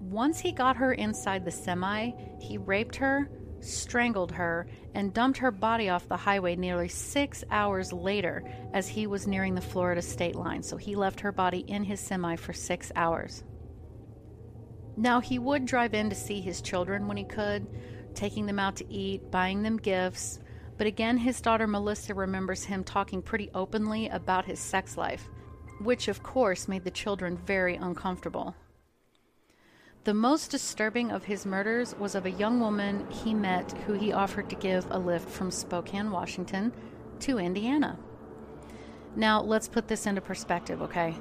Once 0.00 0.40
he 0.40 0.52
got 0.52 0.76
her 0.76 0.92
inside 0.92 1.44
the 1.44 1.50
semi, 1.50 2.10
he 2.40 2.58
raped 2.58 2.96
her, 2.96 3.30
strangled 3.60 4.32
her, 4.32 4.66
and 4.94 5.14
dumped 5.14 5.38
her 5.38 5.52
body 5.52 5.88
off 5.88 6.08
the 6.08 6.16
highway 6.16 6.56
nearly 6.56 6.88
six 6.88 7.44
hours 7.50 7.92
later 7.92 8.42
as 8.72 8.88
he 8.88 9.06
was 9.06 9.26
nearing 9.26 9.54
the 9.54 9.60
Florida 9.60 10.02
state 10.02 10.34
line. 10.34 10.62
So 10.62 10.76
he 10.76 10.96
left 10.96 11.20
her 11.20 11.32
body 11.32 11.60
in 11.60 11.84
his 11.84 12.00
semi 12.00 12.36
for 12.36 12.52
six 12.52 12.90
hours. 12.96 13.44
Now, 14.96 15.20
he 15.20 15.38
would 15.38 15.64
drive 15.64 15.94
in 15.94 16.10
to 16.10 16.16
see 16.16 16.40
his 16.40 16.60
children 16.60 17.06
when 17.06 17.16
he 17.16 17.24
could, 17.24 17.66
taking 18.14 18.46
them 18.46 18.58
out 18.58 18.76
to 18.76 18.92
eat, 18.92 19.30
buying 19.30 19.62
them 19.62 19.78
gifts. 19.78 20.38
But 20.76 20.86
again, 20.86 21.16
his 21.16 21.40
daughter 21.40 21.66
Melissa 21.66 22.14
remembers 22.14 22.64
him 22.64 22.84
talking 22.84 23.22
pretty 23.22 23.50
openly 23.54 24.08
about 24.08 24.44
his 24.44 24.58
sex 24.58 24.96
life, 24.96 25.28
which 25.84 26.08
of 26.08 26.22
course 26.22 26.68
made 26.68 26.84
the 26.84 26.90
children 26.90 27.36
very 27.36 27.76
uncomfortable. 27.76 28.54
The 30.04 30.14
most 30.14 30.50
disturbing 30.50 31.12
of 31.12 31.24
his 31.24 31.46
murders 31.46 31.94
was 31.96 32.16
of 32.16 32.26
a 32.26 32.30
young 32.30 32.58
woman 32.58 33.08
he 33.10 33.34
met 33.34 33.70
who 33.86 33.92
he 33.92 34.12
offered 34.12 34.50
to 34.50 34.56
give 34.56 34.84
a 34.90 34.98
lift 34.98 35.28
from 35.28 35.50
Spokane, 35.50 36.10
Washington 36.10 36.72
to 37.20 37.38
Indiana. 37.38 37.98
Now, 39.14 39.42
let's 39.42 39.68
put 39.68 39.86
this 39.86 40.06
into 40.06 40.20
perspective, 40.20 40.82
okay? 40.82 41.14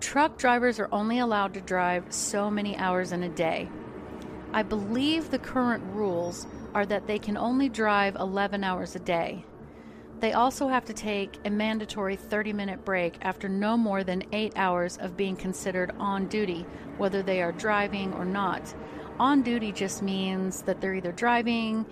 Truck 0.00 0.38
drivers 0.38 0.78
are 0.78 0.88
only 0.90 1.18
allowed 1.18 1.52
to 1.54 1.60
drive 1.60 2.06
so 2.08 2.50
many 2.50 2.76
hours 2.76 3.12
in 3.12 3.24
a 3.24 3.28
day. 3.28 3.68
I 4.52 4.62
believe 4.62 5.30
the 5.30 5.38
current 5.38 5.84
rules 5.92 6.46
are 6.72 6.86
that 6.86 7.06
they 7.06 7.18
can 7.18 7.36
only 7.36 7.68
drive 7.68 8.16
11 8.16 8.64
hours 8.64 8.96
a 8.96 9.00
day. 9.00 9.44
They 10.20 10.32
also 10.32 10.66
have 10.66 10.84
to 10.86 10.92
take 10.92 11.38
a 11.44 11.50
mandatory 11.50 12.16
30 12.16 12.52
minute 12.52 12.84
break 12.84 13.18
after 13.22 13.48
no 13.48 13.76
more 13.76 14.02
than 14.02 14.24
8 14.32 14.52
hours 14.56 14.96
of 14.96 15.16
being 15.16 15.36
considered 15.36 15.92
on 15.98 16.26
duty, 16.26 16.66
whether 16.96 17.22
they 17.22 17.40
are 17.40 17.52
driving 17.52 18.12
or 18.14 18.24
not. 18.24 18.74
On 19.20 19.42
duty 19.42 19.70
just 19.70 20.02
means 20.02 20.62
that 20.62 20.80
they're 20.80 20.94
either 20.94 21.12
driving 21.12 21.86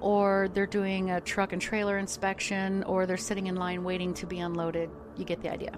or 0.00 0.48
they're 0.52 0.66
doing 0.66 1.10
a 1.10 1.20
truck 1.20 1.52
and 1.52 1.62
trailer 1.62 1.98
inspection 1.98 2.82
or 2.84 3.06
they're 3.06 3.16
sitting 3.16 3.46
in 3.46 3.56
line 3.56 3.84
waiting 3.84 4.14
to 4.14 4.26
be 4.26 4.38
unloaded. 4.38 4.90
You 5.16 5.24
get 5.24 5.40
the 5.42 5.50
idea. 5.50 5.72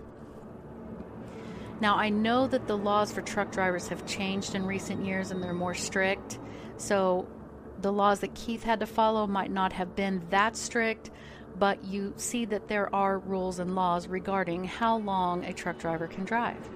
Now, 1.80 1.96
I 1.96 2.08
know 2.08 2.46
that 2.46 2.66
the 2.66 2.76
laws 2.76 3.12
for 3.12 3.20
truck 3.20 3.50
drivers 3.50 3.88
have 3.88 4.06
changed 4.06 4.54
in 4.54 4.64
recent 4.64 5.04
years 5.04 5.30
and 5.30 5.42
they're 5.42 5.52
more 5.52 5.74
strict. 5.74 6.38
So, 6.76 7.26
the 7.80 7.92
laws 7.92 8.20
that 8.20 8.34
Keith 8.34 8.62
had 8.62 8.80
to 8.80 8.86
follow 8.86 9.26
might 9.26 9.50
not 9.50 9.72
have 9.74 9.94
been 9.94 10.22
that 10.30 10.56
strict, 10.56 11.10
but 11.58 11.84
you 11.84 12.12
see 12.16 12.44
that 12.46 12.68
there 12.68 12.92
are 12.94 13.18
rules 13.18 13.58
and 13.58 13.74
laws 13.74 14.08
regarding 14.08 14.64
how 14.64 14.98
long 14.98 15.44
a 15.44 15.52
truck 15.52 15.78
driver 15.78 16.06
can 16.06 16.24
drive. 16.24 16.68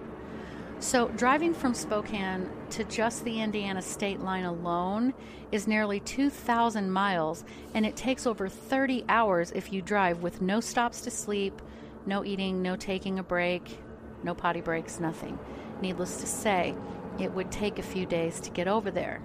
So, 0.81 1.09
driving 1.09 1.55
from 1.55 1.75
Spokane 1.75 2.49
to 2.71 2.85
just 2.85 3.25
the 3.25 3.41
Indiana 3.41 3.83
state 3.83 4.21
line 4.21 4.45
alone 4.45 5.12
is 5.51 5.67
nearly 5.67 5.99
2,000 5.99 6.88
miles, 6.88 7.45
and 7.75 7.85
it 7.85 7.97
takes 7.97 8.29
over 8.29 8.49
30 8.49 9.05
hours 9.09 9.51
if 9.51 9.73
you 9.73 9.83
drive 9.83 10.23
with 10.23 10.41
no 10.41 10.61
stops 10.61 11.01
to 11.01 11.11
sleep, 11.11 11.61
no 12.07 12.25
eating, 12.25 12.62
no 12.62 12.77
taking 12.77 13.19
a 13.19 13.25
break, 13.25 13.81
no 14.23 14.37
potty 14.37 14.61
breaks, 14.61 15.01
nothing. 15.01 15.37
Needless 15.83 16.21
to 16.21 16.27
say, 16.29 16.77
it 17.19 17.33
would 17.33 17.51
take 17.51 17.81
a 17.81 17.83
few 17.83 18.07
days 18.07 18.38
to 18.41 18.51
get 18.51 18.69
over 18.69 18.93
there. 18.93 19.21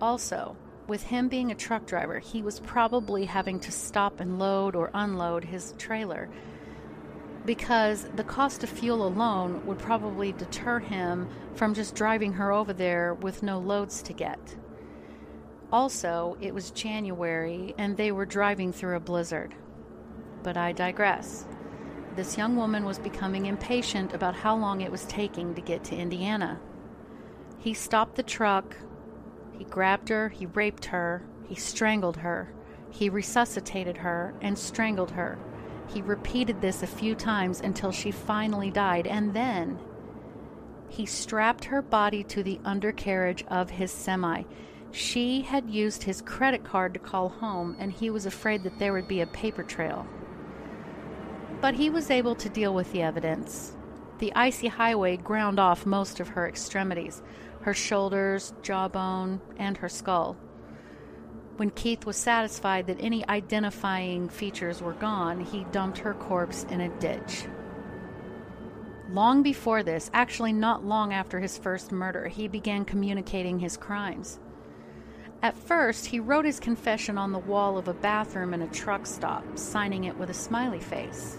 Also, 0.00 0.56
with 0.88 1.02
him 1.02 1.28
being 1.28 1.50
a 1.50 1.54
truck 1.54 1.86
driver, 1.86 2.18
he 2.18 2.42
was 2.42 2.60
probably 2.60 3.24
having 3.24 3.60
to 3.60 3.72
stop 3.72 4.20
and 4.20 4.38
load 4.38 4.76
or 4.76 4.90
unload 4.94 5.44
his 5.44 5.74
trailer 5.78 6.28
because 7.46 8.08
the 8.16 8.24
cost 8.24 8.64
of 8.64 8.68
fuel 8.68 9.06
alone 9.06 9.64
would 9.64 9.78
probably 9.78 10.32
deter 10.32 10.80
him 10.80 11.28
from 11.54 11.74
just 11.74 11.94
driving 11.94 12.32
her 12.32 12.52
over 12.52 12.72
there 12.72 13.14
with 13.14 13.42
no 13.42 13.58
loads 13.58 14.02
to 14.02 14.12
get. 14.12 14.56
Also, 15.72 16.36
it 16.40 16.52
was 16.52 16.70
January 16.72 17.74
and 17.78 17.96
they 17.96 18.12
were 18.12 18.26
driving 18.26 18.72
through 18.72 18.96
a 18.96 19.00
blizzard. 19.00 19.54
But 20.42 20.56
I 20.56 20.72
digress. 20.72 21.46
This 22.16 22.36
young 22.36 22.56
woman 22.56 22.84
was 22.84 22.98
becoming 22.98 23.46
impatient 23.46 24.12
about 24.12 24.34
how 24.34 24.56
long 24.56 24.80
it 24.80 24.90
was 24.90 25.04
taking 25.04 25.54
to 25.54 25.60
get 25.60 25.84
to 25.84 25.96
Indiana. 25.96 26.60
He 27.58 27.74
stopped 27.74 28.16
the 28.16 28.22
truck, 28.22 28.76
he 29.58 29.64
grabbed 29.64 30.08
her, 30.08 30.28
he 30.28 30.46
raped 30.46 30.86
her, 30.86 31.22
he 31.46 31.54
strangled 31.54 32.18
her, 32.18 32.52
he 32.90 33.08
resuscitated 33.08 33.98
her, 33.98 34.34
and 34.40 34.58
strangled 34.58 35.12
her. 35.12 35.38
He 35.88 36.02
repeated 36.02 36.60
this 36.60 36.82
a 36.82 36.86
few 36.86 37.14
times 37.14 37.60
until 37.60 37.92
she 37.92 38.10
finally 38.10 38.70
died, 38.70 39.06
and 39.06 39.34
then 39.34 39.78
he 40.88 41.06
strapped 41.06 41.66
her 41.66 41.82
body 41.82 42.22
to 42.24 42.42
the 42.42 42.60
undercarriage 42.64 43.44
of 43.48 43.70
his 43.70 43.90
semi. 43.90 44.44
She 44.92 45.42
had 45.42 45.68
used 45.68 46.04
his 46.04 46.22
credit 46.22 46.64
card 46.64 46.94
to 46.94 47.00
call 47.00 47.28
home, 47.28 47.76
and 47.78 47.92
he 47.92 48.08
was 48.08 48.24
afraid 48.24 48.62
that 48.62 48.78
there 48.78 48.92
would 48.92 49.08
be 49.08 49.20
a 49.20 49.26
paper 49.26 49.62
trail. 49.62 50.06
But 51.60 51.74
he 51.74 51.90
was 51.90 52.10
able 52.10 52.34
to 52.36 52.48
deal 52.48 52.74
with 52.74 52.92
the 52.92 53.02
evidence. 53.02 53.76
The 54.18 54.32
icy 54.34 54.68
highway 54.68 55.16
ground 55.16 55.58
off 55.58 55.84
most 55.84 56.20
of 56.20 56.28
her 56.28 56.48
extremities 56.48 57.22
her 57.66 57.74
shoulders, 57.74 58.54
jawbone, 58.62 59.40
and 59.56 59.76
her 59.78 59.88
skull. 59.88 60.36
When 61.56 61.70
Keith 61.70 62.06
was 62.06 62.16
satisfied 62.16 62.86
that 62.86 63.00
any 63.00 63.28
identifying 63.28 64.28
features 64.28 64.80
were 64.80 64.92
gone, 64.92 65.40
he 65.40 65.66
dumped 65.72 65.98
her 65.98 66.14
corpse 66.14 66.62
in 66.70 66.80
a 66.80 66.96
ditch. 67.00 67.46
Long 69.10 69.42
before 69.42 69.82
this, 69.82 70.12
actually 70.14 70.52
not 70.52 70.84
long 70.84 71.12
after 71.12 71.40
his 71.40 71.58
first 71.58 71.90
murder, 71.90 72.28
he 72.28 72.46
began 72.46 72.84
communicating 72.84 73.58
his 73.58 73.76
crimes. 73.76 74.38
At 75.42 75.58
first, 75.58 76.06
he 76.06 76.20
wrote 76.20 76.44
his 76.44 76.60
confession 76.60 77.18
on 77.18 77.32
the 77.32 77.40
wall 77.40 77.78
of 77.78 77.88
a 77.88 77.94
bathroom 77.94 78.54
in 78.54 78.62
a 78.62 78.68
truck 78.68 79.06
stop, 79.06 79.58
signing 79.58 80.04
it 80.04 80.16
with 80.16 80.30
a 80.30 80.34
smiley 80.34 80.78
face. 80.78 81.38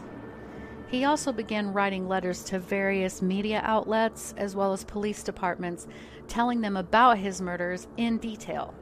He 0.90 1.04
also 1.04 1.34
began 1.34 1.74
writing 1.74 2.08
letters 2.08 2.44
to 2.46 2.60
various 2.60 3.22
media 3.22 3.62
outlets 3.64 4.34
as 4.38 4.56
well 4.56 4.72
as 4.72 4.86
police 4.86 5.22
departments, 5.22 5.86
telling 6.30 6.62
them 6.62 6.78
about 6.78 7.18
his 7.18 7.42
murders 7.42 7.88
in 7.98 8.18
detail. 8.18 8.74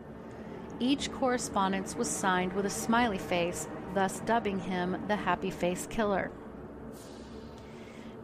Each 0.79 1.11
correspondence 1.11 1.95
was 1.95 2.09
signed 2.09 2.53
with 2.53 2.65
a 2.65 2.69
smiley 2.69 3.17
face, 3.17 3.67
thus 3.93 4.19
dubbing 4.21 4.59
him 4.59 4.97
the 5.07 5.15
Happy 5.15 5.49
Face 5.49 5.87
Killer. 5.87 6.31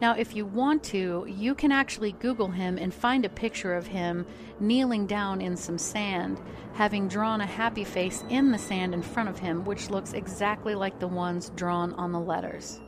Now, 0.00 0.16
if 0.16 0.36
you 0.36 0.44
want 0.44 0.82
to, 0.84 1.24
you 1.28 1.54
can 1.54 1.72
actually 1.72 2.12
Google 2.12 2.48
him 2.48 2.76
and 2.76 2.92
find 2.92 3.24
a 3.24 3.28
picture 3.28 3.74
of 3.74 3.86
him 3.86 4.26
kneeling 4.60 5.06
down 5.06 5.40
in 5.40 5.56
some 5.56 5.78
sand, 5.78 6.40
having 6.74 7.08
drawn 7.08 7.40
a 7.40 7.46
happy 7.46 7.84
face 7.84 8.22
in 8.28 8.52
the 8.52 8.58
sand 8.58 8.94
in 8.94 9.02
front 9.02 9.28
of 9.28 9.38
him, 9.38 9.64
which 9.64 9.90
looks 9.90 10.12
exactly 10.12 10.74
like 10.74 10.98
the 10.98 11.08
ones 11.08 11.50
drawn 11.56 11.94
on 11.94 12.12
the 12.12 12.20
letters. 12.20 12.80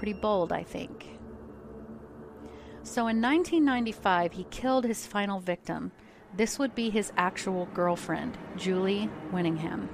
Pretty 0.00 0.14
bold, 0.14 0.50
I 0.50 0.62
think. 0.62 1.18
So 2.82 3.02
in 3.02 3.20
1995, 3.20 4.32
he 4.32 4.44
killed 4.44 4.86
his 4.86 5.06
final 5.06 5.40
victim. 5.40 5.92
This 6.34 6.58
would 6.58 6.74
be 6.74 6.88
his 6.88 7.12
actual 7.18 7.66
girlfriend, 7.74 8.38
Julie 8.56 9.10
Winningham. 9.30 9.90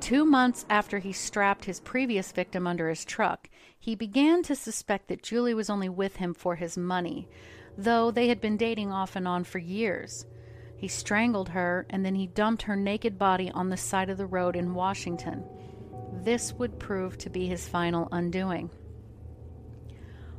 Two 0.00 0.24
months 0.24 0.66
after 0.68 0.98
he 0.98 1.12
strapped 1.12 1.66
his 1.66 1.78
previous 1.78 2.32
victim 2.32 2.66
under 2.66 2.88
his 2.88 3.04
truck, 3.04 3.48
he 3.78 3.94
began 3.94 4.42
to 4.42 4.56
suspect 4.56 5.06
that 5.06 5.22
Julie 5.22 5.54
was 5.54 5.70
only 5.70 5.88
with 5.88 6.16
him 6.16 6.34
for 6.34 6.56
his 6.56 6.76
money, 6.76 7.28
though 7.78 8.10
they 8.10 8.26
had 8.26 8.40
been 8.40 8.56
dating 8.56 8.90
off 8.90 9.14
and 9.14 9.28
on 9.28 9.44
for 9.44 9.58
years. 9.60 10.26
He 10.76 10.88
strangled 10.88 11.50
her 11.50 11.86
and 11.90 12.04
then 12.04 12.16
he 12.16 12.26
dumped 12.26 12.62
her 12.62 12.74
naked 12.74 13.20
body 13.20 13.52
on 13.52 13.68
the 13.68 13.76
side 13.76 14.10
of 14.10 14.18
the 14.18 14.26
road 14.26 14.56
in 14.56 14.74
Washington. 14.74 15.44
This 16.22 16.52
would 16.54 16.78
prove 16.78 17.18
to 17.18 17.30
be 17.30 17.46
his 17.46 17.68
final 17.68 18.08
undoing. 18.12 18.70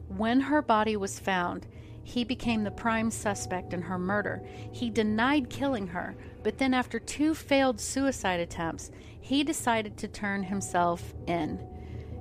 When 0.08 0.42
her 0.42 0.62
body 0.62 0.96
was 0.96 1.20
found, 1.20 1.68
he 2.04 2.24
became 2.24 2.64
the 2.64 2.72
prime 2.72 3.10
suspect 3.10 3.74
in 3.74 3.82
her 3.82 3.98
murder. 3.98 4.44
He 4.72 4.90
denied 4.92 5.50
killing 5.50 5.88
her, 5.88 6.16
but 6.44 6.60
then, 6.60 6.74
after 6.74 7.00
two 7.00 7.34
failed 7.34 7.80
suicide 7.80 8.40
attempts, 8.40 8.92
he 9.20 9.44
decided 9.44 9.98
to 9.98 10.08
turn 10.08 10.44
himself 10.44 11.16
in. 11.26 11.60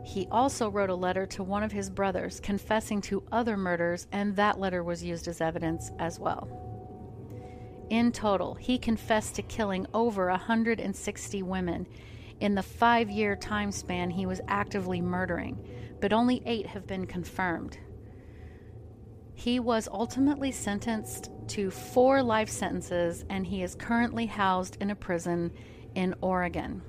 He 0.05 0.27
also 0.31 0.71
wrote 0.71 0.90
a 0.90 0.95
letter 0.95 1.27
to 1.27 1.43
one 1.43 1.62
of 1.62 1.73
his 1.73 1.90
brothers 1.90 2.40
confessing 2.40 3.03
to 3.03 3.23
other 3.31 3.57
murders, 3.57 4.07
and 4.11 4.35
that 4.37 4.59
letter 4.59 4.83
was 4.83 5.05
used 5.05 5.29
as 5.29 5.43
evidence 5.43 5.90
as 5.99 6.19
well. 6.19 6.49
In 7.90 8.11
total, 8.11 8.55
he 8.55 8.79
confessed 8.79 9.35
to 9.35 9.43
killing 9.43 9.87
over 9.93 10.29
160 10.29 11.43
women 11.43 11.87
in 12.40 12.55
the 12.55 12.62
five 12.62 13.11
year 13.11 13.37
time 13.37 13.70
span 13.73 14.11
he 14.11 14.27
was 14.27 14.40
actively 14.49 15.01
murdering, 15.01 15.59
but 16.01 16.12
only 16.12 16.42
eight 16.47 16.66
have 16.66 16.87
been 16.87 17.07
confirmed. 17.07 17.79
He 19.35 19.59
was 19.59 19.88
ultimately 19.90 20.53
sentenced 20.53 21.31
to 21.49 21.70
four 21.70 22.23
life 22.23 22.49
sentences 22.49 23.25
and 23.29 23.47
he 23.47 23.62
is 23.62 23.75
currently 23.75 24.27
housed 24.27 24.77
in 24.81 24.90
a 24.90 24.97
prison 24.97 25.53
in 25.94 26.14
Oregon. 26.20 26.83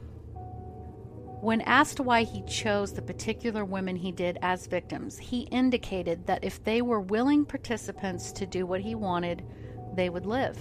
When 1.42 1.62
asked 1.62 2.00
why 2.00 2.24
he 2.24 2.44
chose 2.44 2.94
the 2.94 3.02
particular 3.02 3.66
women 3.66 3.96
he 3.96 4.12
did 4.12 4.40
as 4.42 4.68
victims, 4.68 5.18
he 5.18 5.42
indicated 5.42 6.26
that 6.28 6.44
if 6.44 6.64
they 6.64 6.82
were 6.82 7.02
willing 7.02 7.46
participants 7.46 8.32
to 8.34 8.46
do 8.46 8.66
what 8.66 8.82
he 8.82 8.96
wanted, 8.96 9.44
they 9.96 10.10
would 10.10 10.26
live. 10.26 10.58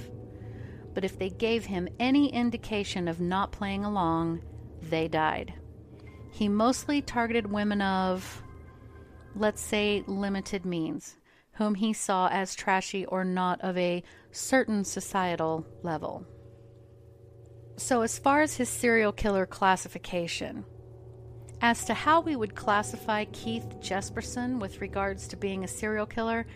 But 0.92 1.04
if 1.04 1.18
they 1.18 1.30
gave 1.30 1.64
him 1.64 1.88
any 1.98 2.32
indication 2.32 3.08
of 3.08 3.20
not 3.20 3.52
playing 3.52 3.84
along, 3.84 4.42
they 4.90 5.08
died. 5.08 5.54
He 6.30 6.48
mostly 6.48 7.00
targeted 7.00 7.50
women 7.50 7.80
of, 7.80 8.42
let's 9.36 9.62
say, 9.62 10.02
limited 10.06 10.64
means, 10.64 11.16
whom 11.52 11.76
he 11.76 11.92
saw 11.92 12.28
as 12.28 12.54
trashy 12.54 13.04
or 13.06 13.24
not 13.24 13.60
of 13.60 13.76
a 13.78 14.02
certain 14.32 14.84
societal 14.84 15.66
level. 15.82 16.26
So, 17.76 18.02
as 18.02 18.18
far 18.18 18.40
as 18.40 18.56
his 18.56 18.68
serial 18.68 19.12
killer 19.12 19.46
classification, 19.46 20.64
as 21.60 21.84
to 21.86 21.94
how 21.94 22.20
we 22.20 22.36
would 22.36 22.54
classify 22.54 23.24
Keith 23.26 23.76
Jesperson 23.80 24.60
with 24.60 24.80
regards 24.80 25.26
to 25.28 25.36
being 25.36 25.64
a 25.64 25.68
serial 25.68 26.06
killer, 26.06 26.46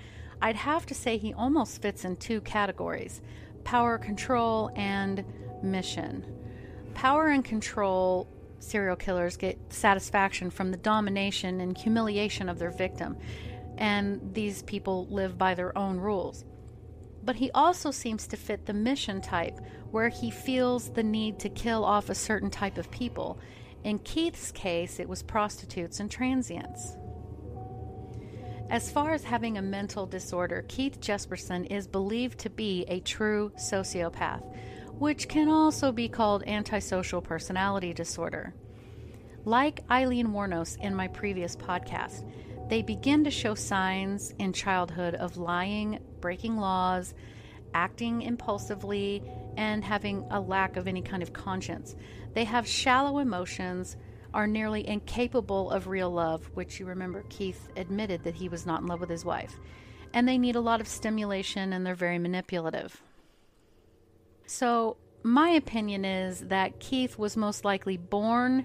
I'd 0.41 0.57
have 0.57 0.87
to 0.87 0.95
say 0.95 1.17
he 1.17 1.33
almost 1.33 1.83
fits 1.83 2.05
in 2.05 2.17
two 2.17 2.41
categories 2.43 3.21
power 3.64 3.99
control 3.99 4.71
and 4.77 5.25
mission. 5.62 6.25
Power 6.99 7.29
and 7.29 7.45
control 7.45 8.27
serial 8.59 8.97
killers 8.97 9.37
get 9.37 9.57
satisfaction 9.73 10.51
from 10.51 10.73
the 10.73 10.77
domination 10.77 11.61
and 11.61 11.79
humiliation 11.79 12.49
of 12.49 12.59
their 12.59 12.73
victim, 12.73 13.17
and 13.77 14.35
these 14.35 14.65
people 14.65 15.07
live 15.07 15.39
by 15.39 15.55
their 15.55 15.79
own 15.79 15.99
rules. 15.99 16.45
But 17.23 17.37
he 17.37 17.53
also 17.53 17.93
seems 17.93 18.27
to 18.27 18.37
fit 18.37 18.67
the 18.67 18.73
mission 18.73 19.21
type, 19.21 19.61
where 19.93 20.09
he 20.09 20.33
feels 20.33 20.91
the 20.91 21.05
need 21.05 21.39
to 21.39 21.49
kill 21.49 21.85
off 21.85 22.11
a 22.11 22.17
certain 22.17 22.51
type 22.51 22.79
of 22.79 22.91
people. 22.91 23.39
In 23.85 24.01
Keith's 24.01 24.51
case, 24.51 24.99
it 24.99 25.09
was 25.09 25.23
prostitutes 25.23 26.01
and 26.01 26.11
transients. 26.11 26.97
As 28.71 28.91
far 28.91 29.13
as 29.13 29.23
having 29.23 29.57
a 29.57 29.63
mental 29.63 30.05
disorder, 30.05 30.65
Keith 30.67 31.01
Jesperson 31.01 31.71
is 31.71 31.87
believed 31.87 32.41
to 32.41 32.51
be 32.51 32.85
a 32.89 32.99
true 32.99 33.53
sociopath, 33.57 34.43
which 34.99 35.29
can 35.29 35.49
also 35.49 35.93
be 35.93 36.09
called 36.09 36.43
antisocial 36.47 37.21
personality 37.21 37.93
disorder. 37.93 38.55
Like 39.45 39.81
Aileen 39.91 40.29
Wuornos 40.29 40.77
in 40.81 40.95
my 40.95 41.09
previous 41.09 41.57
podcast, 41.57 42.29
they 42.69 42.83
begin 42.83 43.25
to 43.25 43.31
show 43.31 43.55
signs 43.55 44.35
in 44.39 44.53
childhood 44.53 45.15
of 45.15 45.37
lying, 45.37 46.01
breaking 46.21 46.57
laws, 46.57 47.15
acting 47.73 48.23
impulsively, 48.23 49.23
and 49.57 49.85
having 49.85 50.27
a 50.31 50.41
lack 50.41 50.77
of 50.77 50.87
any 50.87 51.03
kind 51.03 51.23
of 51.23 51.33
conscience. 51.33 51.95
They 52.35 52.45
have 52.45 52.67
shallow 52.67 53.19
emotions, 53.19 53.97
are 54.35 54.47
nearly 54.47 54.87
incapable 54.87 55.71
of 55.71 55.87
real 55.87 56.11
love, 56.11 56.51
which 56.55 56.79
you 56.79 56.87
remember 56.87 57.25
Keith 57.31 57.69
admitted 57.77 58.23
that 58.25 58.35
he 58.35 58.49
was 58.49 58.67
not 58.67 58.83
in 58.83 58.87
love 58.87 59.01
with 59.01 59.09
his 59.09 59.25
wife. 59.25 59.59
And 60.13 60.29
they 60.29 60.39
need 60.39 60.57
a 60.57 60.61
lot 60.61 60.81
of 60.81 60.89
stimulation 60.89 61.73
and 61.73 61.87
they're 61.87 61.95
very 61.95 62.19
manipulative. 62.19 63.01
So, 64.51 64.97
my 65.23 65.51
opinion 65.51 66.07
is 66.07 66.41
that 66.49 66.81
Keith 66.81 67.19
was 67.19 67.37
most 67.37 67.67
likely 67.67 67.99
born 67.99 68.65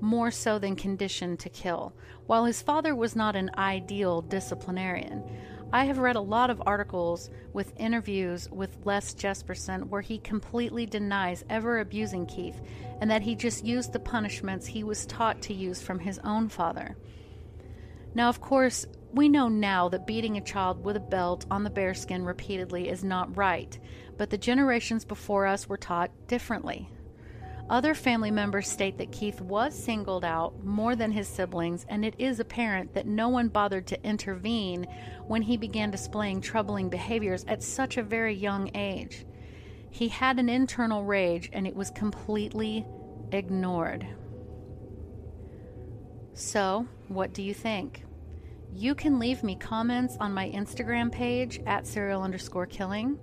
more 0.00 0.30
so 0.30 0.60
than 0.60 0.76
conditioned 0.76 1.40
to 1.40 1.48
kill. 1.48 1.92
While 2.26 2.44
his 2.44 2.62
father 2.62 2.94
was 2.94 3.16
not 3.16 3.34
an 3.34 3.50
ideal 3.58 4.22
disciplinarian, 4.22 5.24
I 5.72 5.86
have 5.86 5.98
read 5.98 6.14
a 6.14 6.20
lot 6.20 6.48
of 6.48 6.62
articles 6.64 7.28
with 7.52 7.72
interviews 7.76 8.48
with 8.52 8.78
Les 8.84 9.14
Jesperson 9.14 9.88
where 9.88 10.00
he 10.00 10.18
completely 10.18 10.86
denies 10.86 11.44
ever 11.50 11.80
abusing 11.80 12.26
Keith 12.26 12.60
and 13.00 13.10
that 13.10 13.22
he 13.22 13.34
just 13.34 13.64
used 13.64 13.92
the 13.92 13.98
punishments 13.98 14.64
he 14.64 14.84
was 14.84 15.06
taught 15.06 15.42
to 15.42 15.52
use 15.52 15.82
from 15.82 15.98
his 15.98 16.20
own 16.20 16.48
father. 16.48 16.96
Now, 18.14 18.28
of 18.28 18.40
course, 18.40 18.86
we 19.12 19.28
know 19.28 19.48
now 19.48 19.88
that 19.88 20.06
beating 20.06 20.36
a 20.36 20.42
child 20.42 20.84
with 20.84 20.96
a 20.96 21.00
belt 21.00 21.46
on 21.50 21.64
the 21.64 21.70
bearskin 21.70 22.24
repeatedly 22.24 22.88
is 22.88 23.04
not 23.04 23.36
right, 23.36 23.78
but 24.16 24.30
the 24.30 24.38
generations 24.38 25.04
before 25.04 25.46
us 25.46 25.68
were 25.68 25.76
taught 25.76 26.10
differently. 26.26 26.90
Other 27.68 27.94
family 27.94 28.30
members 28.30 28.68
state 28.68 28.96
that 28.98 29.10
Keith 29.10 29.40
was 29.40 29.76
singled 29.76 30.24
out 30.24 30.64
more 30.64 30.94
than 30.94 31.10
his 31.10 31.26
siblings, 31.26 31.84
and 31.88 32.04
it 32.04 32.14
is 32.16 32.38
apparent 32.38 32.94
that 32.94 33.06
no 33.06 33.28
one 33.28 33.48
bothered 33.48 33.88
to 33.88 34.06
intervene 34.06 34.86
when 35.26 35.42
he 35.42 35.56
began 35.56 35.90
displaying 35.90 36.40
troubling 36.40 36.88
behaviors 36.88 37.44
at 37.48 37.64
such 37.64 37.96
a 37.96 38.04
very 38.04 38.34
young 38.34 38.70
age. 38.76 39.26
He 39.90 40.08
had 40.08 40.38
an 40.38 40.48
internal 40.48 41.02
rage, 41.02 41.50
and 41.52 41.66
it 41.66 41.74
was 41.74 41.90
completely 41.90 42.86
ignored. 43.32 44.06
So, 46.34 46.86
what 47.08 47.32
do 47.32 47.42
you 47.42 47.54
think? 47.54 48.05
You 48.74 48.94
can 48.94 49.18
leave 49.18 49.42
me 49.42 49.56
comments 49.56 50.16
on 50.20 50.34
my 50.34 50.50
Instagram 50.50 51.10
page 51.10 51.60
at 51.66 51.86
serial 51.86 52.22
underscore 52.22 52.66
killing, 52.66 53.18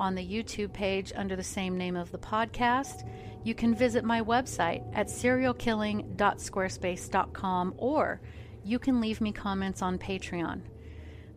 on 0.00 0.14
the 0.14 0.26
YouTube 0.26 0.72
page 0.72 1.12
under 1.16 1.36
the 1.36 1.42
same 1.42 1.76
name 1.76 1.96
of 1.96 2.12
the 2.12 2.18
podcast 2.18 3.04
you 3.44 3.54
can 3.54 3.74
visit 3.74 4.04
my 4.04 4.20
website 4.20 4.84
at 4.94 5.06
serialkilling.squarespace.com 5.06 7.74
or 7.76 8.20
you 8.64 8.78
can 8.78 9.00
leave 9.00 9.20
me 9.20 9.32
comments 9.32 9.80
on 9.80 9.98
Patreon. 9.98 10.60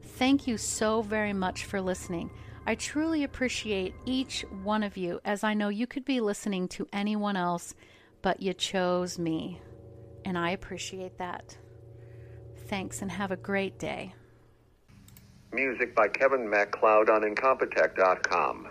Thank 0.03 0.47
you 0.47 0.57
so 0.57 1.01
very 1.01 1.33
much 1.33 1.65
for 1.65 1.79
listening. 1.79 2.31
I 2.65 2.75
truly 2.75 3.23
appreciate 3.23 3.93
each 4.05 4.43
one 4.63 4.83
of 4.83 4.97
you, 4.97 5.21
as 5.23 5.43
I 5.43 5.53
know 5.53 5.69
you 5.69 5.87
could 5.87 6.05
be 6.05 6.19
listening 6.19 6.67
to 6.69 6.87
anyone 6.91 7.37
else, 7.37 7.75
but 8.21 8.41
you 8.41 8.53
chose 8.53 9.17
me. 9.17 9.61
And 10.25 10.37
I 10.37 10.51
appreciate 10.51 11.17
that. 11.17 11.57
Thanks 12.71 13.01
and 13.01 13.11
have 13.11 13.31
a 13.31 13.35
great 13.35 13.77
day. 13.79 14.13
Music 15.51 15.93
by 15.93 16.07
Kevin 16.07 16.49
MacLeod 16.49 17.09
on 17.09 17.23
Incompetech.com. 17.23 18.70